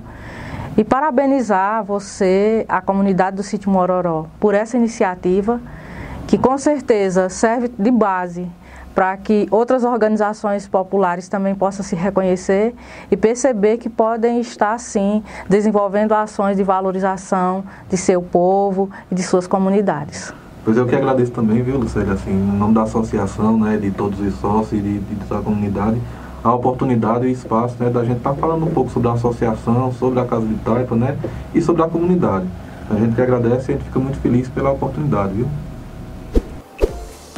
e 0.76 0.84
parabenizar 0.84 1.84
você, 1.84 2.66
a 2.68 2.82
comunidade 2.82 3.36
do 3.36 3.44
sítio 3.44 3.70
Mororó, 3.70 4.26
por 4.40 4.56
essa 4.56 4.76
iniciativa, 4.76 5.62
que 6.28 6.38
com 6.38 6.58
certeza 6.58 7.30
serve 7.30 7.72
de 7.78 7.92
base 7.92 8.48
para 8.96 9.16
que 9.18 9.48
outras 9.50 9.84
organizações 9.84 10.68
populares 10.68 11.28
também 11.28 11.56
possam 11.56 11.84
se 11.84 11.96
reconhecer 11.96 12.76
e 13.10 13.18
perceber 13.18 13.78
que 13.78 13.90
podem 13.90 14.40
estar, 14.40 14.80
sim, 14.80 15.24
desenvolvendo 15.50 16.14
ações 16.14 16.58
de 16.58 16.64
valorização 16.64 17.64
de 17.90 17.98
seu 17.98 18.22
povo 18.22 18.90
e 19.12 19.16
de 19.16 19.24
suas 19.24 19.48
comunidades. 19.48 20.34
Pois 20.64 20.78
eu 20.78 20.86
que 20.86 20.96
agradeço 20.96 21.32
também, 21.32 21.62
viu, 21.62 21.78
Lucélia, 21.78 22.14
assim, 22.14 22.32
em 22.32 22.58
nome 22.58 22.74
da 22.74 22.84
associação, 22.84 23.60
né, 23.60 23.78
de 23.78 23.92
todos 23.92 24.20
os 24.20 24.34
sócios 24.36 24.74
e 24.74 24.82
de, 24.82 25.00
de 25.00 25.16
toda 25.28 25.42
a 25.42 25.44
comunidade, 25.44 26.00
a 26.44 26.54
oportunidade 26.54 27.26
e 27.26 27.30
o 27.30 27.32
espaço 27.32 27.76
né, 27.80 27.90
da 27.90 28.04
gente 28.04 28.18
estar 28.18 28.34
tá 28.34 28.36
falando 28.36 28.66
um 28.66 28.72
pouco 28.72 28.92
sobre 28.92 29.08
a 29.08 29.14
associação, 29.14 29.92
sobre 29.94 30.20
a 30.20 30.26
Casa 30.26 30.46
de 30.46 30.56
Taipa 30.56 30.96
né, 30.96 31.18
e 31.54 31.62
sobre 31.62 31.82
a 31.82 31.88
comunidade. 31.88 32.46
A 32.90 32.96
gente 32.96 33.16
que 33.16 33.22
agradece 33.22 33.72
e 33.72 33.76
a 33.76 33.78
gente 33.78 33.86
fica 33.86 34.00
muito 34.00 34.20
feliz 34.20 34.50
pela 34.50 34.72
oportunidade, 34.72 35.34
viu? 35.34 35.48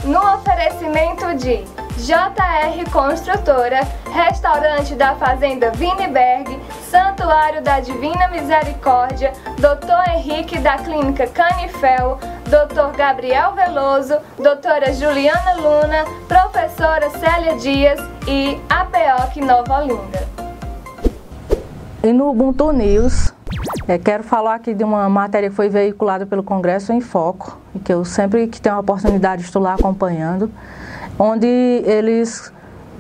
No 0.06 0.20
oferecimento 0.34 1.36
de 1.36 1.64
JR 1.98 2.90
Construtora, 2.92 3.88
Restaurante 4.12 4.96
da 4.96 5.16
Fazenda 5.16 5.72
Wienerberg, 5.80 6.60
Santuário 6.90 7.62
da 7.62 7.80
Divina 7.80 8.28
Misericórdia, 8.28 9.32
Dr. 9.58 10.12
Henrique 10.12 10.60
da 10.60 10.78
Clínica 10.78 11.26
Canifel, 11.28 12.20
Dr. 12.46 12.96
Gabriel 12.98 13.54
Veloso, 13.54 14.18
Doutora 14.38 14.94
Juliana 14.94 15.54
Luna, 15.56 16.06
Professora 16.28 17.10
Célia 17.12 17.56
Dias 17.58 18.00
e 18.28 18.60
APOC 18.70 19.42
Nova 19.42 19.80
Olinda. 19.80 20.28
E 22.04 22.12
no 22.12 22.30
Ubuntu 22.30 22.72
News, 22.72 23.34
é, 23.88 23.98
quero 23.98 24.24
falar 24.24 24.56
aqui 24.56 24.74
de 24.74 24.84
uma 24.84 25.08
matéria 25.10 25.50
que 25.50 25.56
foi 25.56 25.70
veiculada 25.70 26.26
pelo 26.26 26.44
Congresso 26.44 26.92
em 26.92 27.00
Foco, 27.00 27.58
que 27.84 27.94
eu 27.94 28.04
sempre 28.04 28.48
que 28.48 28.60
tenho 28.60 28.76
a 28.76 28.80
oportunidade 28.80 29.44
estou 29.44 29.62
lá 29.62 29.74
acompanhando, 29.74 30.52
onde 31.18 31.48
eles 31.86 32.52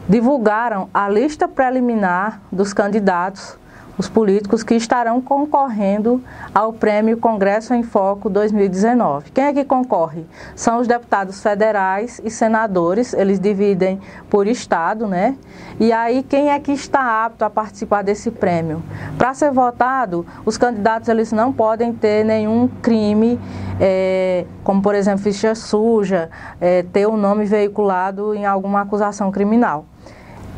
divulgaram 0.08 0.89
a 0.93 1.10
lista 1.10 1.47
preliminar 1.47 2.41
dos 2.51 2.73
candidatos 2.73 3.58
os 3.97 4.10
políticos 4.10 4.63
que 4.63 4.75
estarão 4.75 5.21
concorrendo 5.21 6.21
ao 6.53 6.73
Prêmio 6.73 7.17
Congresso 7.17 7.73
em 7.73 7.84
Foco 7.84 8.29
2019. 8.29 9.31
Quem 9.31 9.45
é 9.45 9.53
que 9.53 9.63
concorre? 9.63 10.25
São 10.55 10.79
os 10.79 10.88
deputados 10.88 11.41
federais 11.41 12.19
e 12.23 12.29
senadores, 12.29 13.13
eles 13.13 13.39
dividem 13.39 13.99
por 14.29 14.47
estado, 14.47 15.08
né? 15.08 15.38
E 15.79 15.91
aí 15.91 16.23
quem 16.23 16.49
é 16.51 16.60
que 16.60 16.71
está 16.71 17.25
apto 17.25 17.45
a 17.45 17.49
participar 17.49 18.01
desse 18.01 18.31
prêmio? 18.31 18.84
Para 19.17 19.34
ser 19.34 19.51
votado, 19.51 20.25
os 20.45 20.58
candidatos 20.58 21.10
eles 21.10 21.31
não 21.31 21.53
podem 21.53 21.93
ter 21.93 22.23
nenhum 22.23 22.67
crime, 22.81 23.39
é, 23.79 24.45
como 24.63 24.81
por 24.81 24.95
exemplo 24.95 25.23
ficha 25.23 25.55
suja, 25.55 26.29
é, 26.60 26.84
ter 26.84 27.05
o 27.08 27.17
nome 27.17 27.45
veiculado 27.45 28.34
em 28.34 28.45
alguma 28.45 28.81
acusação 28.81 29.31
criminal 29.31 29.86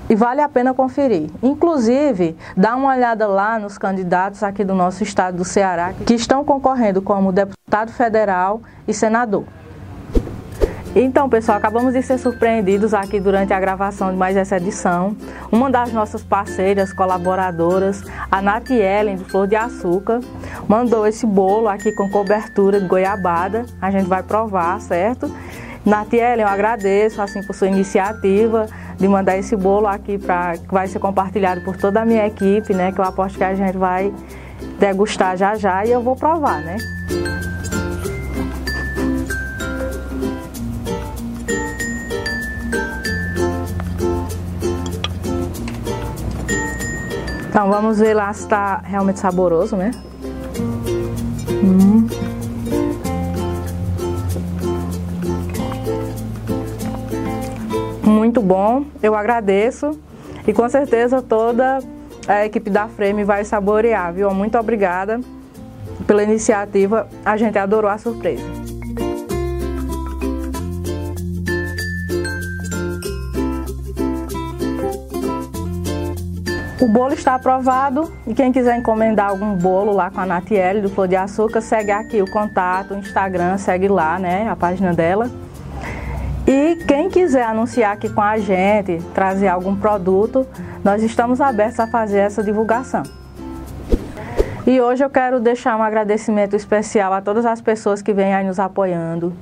e 0.10 0.16
vale 0.16 0.42
a 0.42 0.50
pena 0.50 0.74
conferir. 0.74 1.30
Inclusive, 1.42 2.36
dá 2.56 2.76
uma 2.76 2.90
olhada 2.90 3.28
lá 3.28 3.60
nos 3.60 3.78
candidatos 3.78 4.44
aqui 4.44 4.64
do 4.64 4.74
nosso 4.74 5.04
estado 5.04 5.38
do 5.38 5.46
Ceará 5.46 5.94
que 6.06 6.14
estão 6.14 6.44
concorrendo 6.44 7.02
como 7.02 7.32
deputado 7.32 7.92
federal 7.92 8.62
e 8.88 8.94
senador. 8.94 9.44
Então, 10.96 11.30
pessoal, 11.30 11.60
acabamos 11.60 11.94
de 11.94 12.02
ser 12.02 12.18
surpreendidos 12.18 12.92
aqui 12.92 13.20
durante 13.20 13.54
a 13.54 13.60
gravação 13.60 14.10
de 14.10 14.18
mais 14.18 14.36
essa 14.36 14.58
edição. 14.58 15.16
Uma 15.52 15.70
das 15.70 15.94
nossas 15.94 16.24
parceiras, 16.24 16.92
colaboradoras, 16.92 18.04
a 18.32 18.42
Nath 18.42 18.72
Ellen, 18.72 19.18
do 19.18 19.26
Flor 19.26 19.46
de 19.46 19.56
Açúcar, 19.56 20.22
mandou 20.68 21.06
esse 21.06 21.28
bolo 21.28 21.68
aqui 21.68 21.92
com 21.92 22.10
cobertura 22.10 22.82
de 22.82 22.88
goiabada. 22.88 23.66
A 23.80 23.92
gente 23.92 24.08
vai 24.08 24.24
provar, 24.24 24.82
certo? 24.82 25.32
Nath 25.86 26.14
Ellen, 26.14 26.42
eu 26.42 26.48
agradeço 26.48 27.22
assim 27.22 27.44
por 27.44 27.54
sua 27.54 27.68
iniciativa 27.68 28.66
de 28.98 29.08
mandar 29.08 29.38
esse 29.38 29.56
bolo 29.56 29.88
aqui 29.88 30.18
para 30.18 30.58
que 30.58 30.74
vai 30.74 30.88
ser 30.88 31.00
compartilhado 31.00 31.62
por 31.62 31.78
toda 31.78 32.02
a 32.02 32.06
minha 32.06 32.26
equipe, 32.26 32.74
né? 32.74 32.92
Que 32.92 33.00
eu 33.00 33.06
aposto 33.06 33.38
que 33.38 33.44
a 33.44 33.54
gente 33.54 33.78
vai 33.78 34.14
degustar 34.80 35.38
já 35.38 35.56
já 35.56 35.86
e 35.86 35.92
eu 35.92 36.02
vou 36.02 36.16
provar, 36.16 36.62
né? 36.62 36.78
Então 47.50 47.70
vamos 47.70 47.98
ver 47.98 48.14
lá 48.14 48.32
se 48.34 48.44
está 48.44 48.82
realmente 48.84 49.20
saboroso, 49.20 49.76
né? 49.76 49.92
Hum. 51.50 52.08
Muito 58.10 58.42
bom, 58.42 58.86
eu 59.04 59.16
agradeço 59.16 60.00
e 60.48 60.54
com 60.54 60.68
certeza 60.70 61.22
toda 61.22 61.80
a 62.28 62.46
equipe 62.46 62.70
da 62.70 62.88
Frame 62.88 63.24
vai 63.24 63.44
saborear, 63.44 64.14
viu? 64.14 64.34
Muito 64.34 64.58
obrigada 64.58 65.20
pela 66.06 66.24
iniciativa, 66.24 67.08
a 67.26 67.36
gente 67.38 67.58
adorou 67.58 67.90
a 67.90 67.98
surpresa. 67.98 68.44
O 76.80 76.88
bolo 76.88 77.14
está 77.14 77.36
aprovado 77.36 78.14
e 78.26 78.34
quem 78.34 78.52
quiser 78.52 78.78
encomendar 78.78 79.30
algum 79.30 79.56
bolo 79.56 79.92
lá 79.92 80.10
com 80.10 80.22
a 80.22 80.26
Natiele 80.26 80.80
do 80.80 80.90
Flor 80.90 81.08
de 81.08 81.16
Açúcar, 81.16 81.60
segue 81.60 81.92
aqui 81.92 82.22
o 82.22 82.32
contato, 82.32 82.94
o 82.94 82.98
Instagram, 82.98 83.58
segue 83.58 83.88
lá, 83.88 84.18
né, 84.18 84.48
a 84.48 84.56
página 84.56 84.94
dela. 84.94 85.30
E 86.48 86.78
quem 86.88 87.10
quiser 87.10 87.44
anunciar 87.44 87.92
aqui 87.92 88.08
com 88.08 88.22
a 88.22 88.38
gente, 88.38 89.00
trazer 89.14 89.50
algum 89.50 89.76
produto, 89.76 90.48
nós 90.82 91.04
estamos 91.04 91.42
abertos 91.42 91.78
a 91.78 91.88
fazer 91.88 92.20
essa 92.20 92.42
divulgação. 92.42 93.04
E 94.66 94.80
hoje 94.80 95.04
eu 95.04 95.10
quero 95.10 95.42
deixar 95.42 95.76
um 95.76 95.84
agradecimento 95.84 96.56
especial 96.56 97.12
a 97.12 97.20
todas 97.20 97.46
as 97.46 97.60
pessoas 97.60 98.02
que 98.02 98.14
vêm 98.14 98.34
aí 98.34 98.48
nos 98.48 98.60
apoiando, 98.60 99.34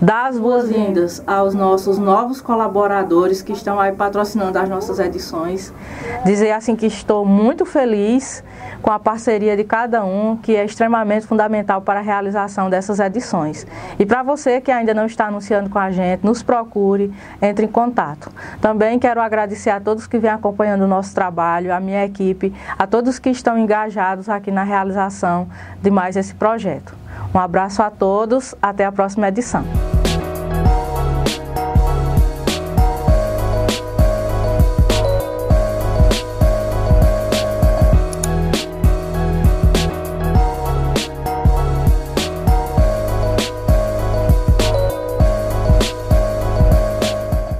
dar 0.00 0.26
as 0.26 0.38
boas-vindas 0.38 1.22
aos 1.26 1.54
nossos 1.54 1.98
novos 1.98 2.40
colaboradores 2.40 3.42
que 3.42 3.52
estão 3.52 3.78
aí 3.80 3.92
patrocinando 3.92 4.58
as 4.58 4.68
nossas 4.68 4.98
edições. 4.98 5.72
Dizer 6.24 6.52
assim 6.52 6.74
que 6.76 6.86
estou 6.86 7.24
muito 7.24 7.64
feliz 7.64 8.42
com 8.82 8.90
a 8.90 8.98
parceria 8.98 9.56
de 9.56 9.64
cada 9.64 10.04
um, 10.04 10.36
que 10.36 10.54
é 10.54 10.62
extremamente 10.62 11.26
fundamental 11.26 11.80
para 11.80 12.00
a 12.00 12.02
realização 12.02 12.68
dessas 12.68 13.00
edições. 13.00 13.66
E 13.98 14.04
para 14.04 14.22
você 14.22 14.60
que 14.60 14.70
ainda 14.70 14.92
não 14.92 15.06
está 15.06 15.28
anunciando 15.28 15.70
com 15.70 15.78
a 15.78 15.90
gente, 15.90 16.22
nos 16.22 16.42
procure, 16.42 17.10
entre 17.40 17.64
em 17.64 17.68
contato. 17.68 18.30
Também 18.60 18.98
quero 18.98 19.22
agradecer 19.22 19.70
a 19.70 19.80
todos 19.80 20.06
que 20.06 20.18
vêm 20.18 20.30
acompanhando 20.30 20.82
o 20.82 20.88
nosso 20.88 21.14
trabalho, 21.14 21.72
a 21.72 21.80
minha 21.80 22.04
equipe, 22.04 22.52
a 22.78 22.86
todos 22.86 23.18
que 23.18 23.30
estão 23.30 23.56
engajados 23.58 24.28
aqui 24.28 24.50
na 24.50 24.64
realização 24.64 25.48
de 25.80 25.90
mais 25.90 26.14
esse 26.14 26.34
projeto. 26.34 27.03
Um 27.34 27.38
abraço 27.38 27.82
a 27.82 27.90
todos, 27.90 28.54
até 28.62 28.84
a 28.84 28.92
próxima 28.92 29.28
edição. 29.28 29.64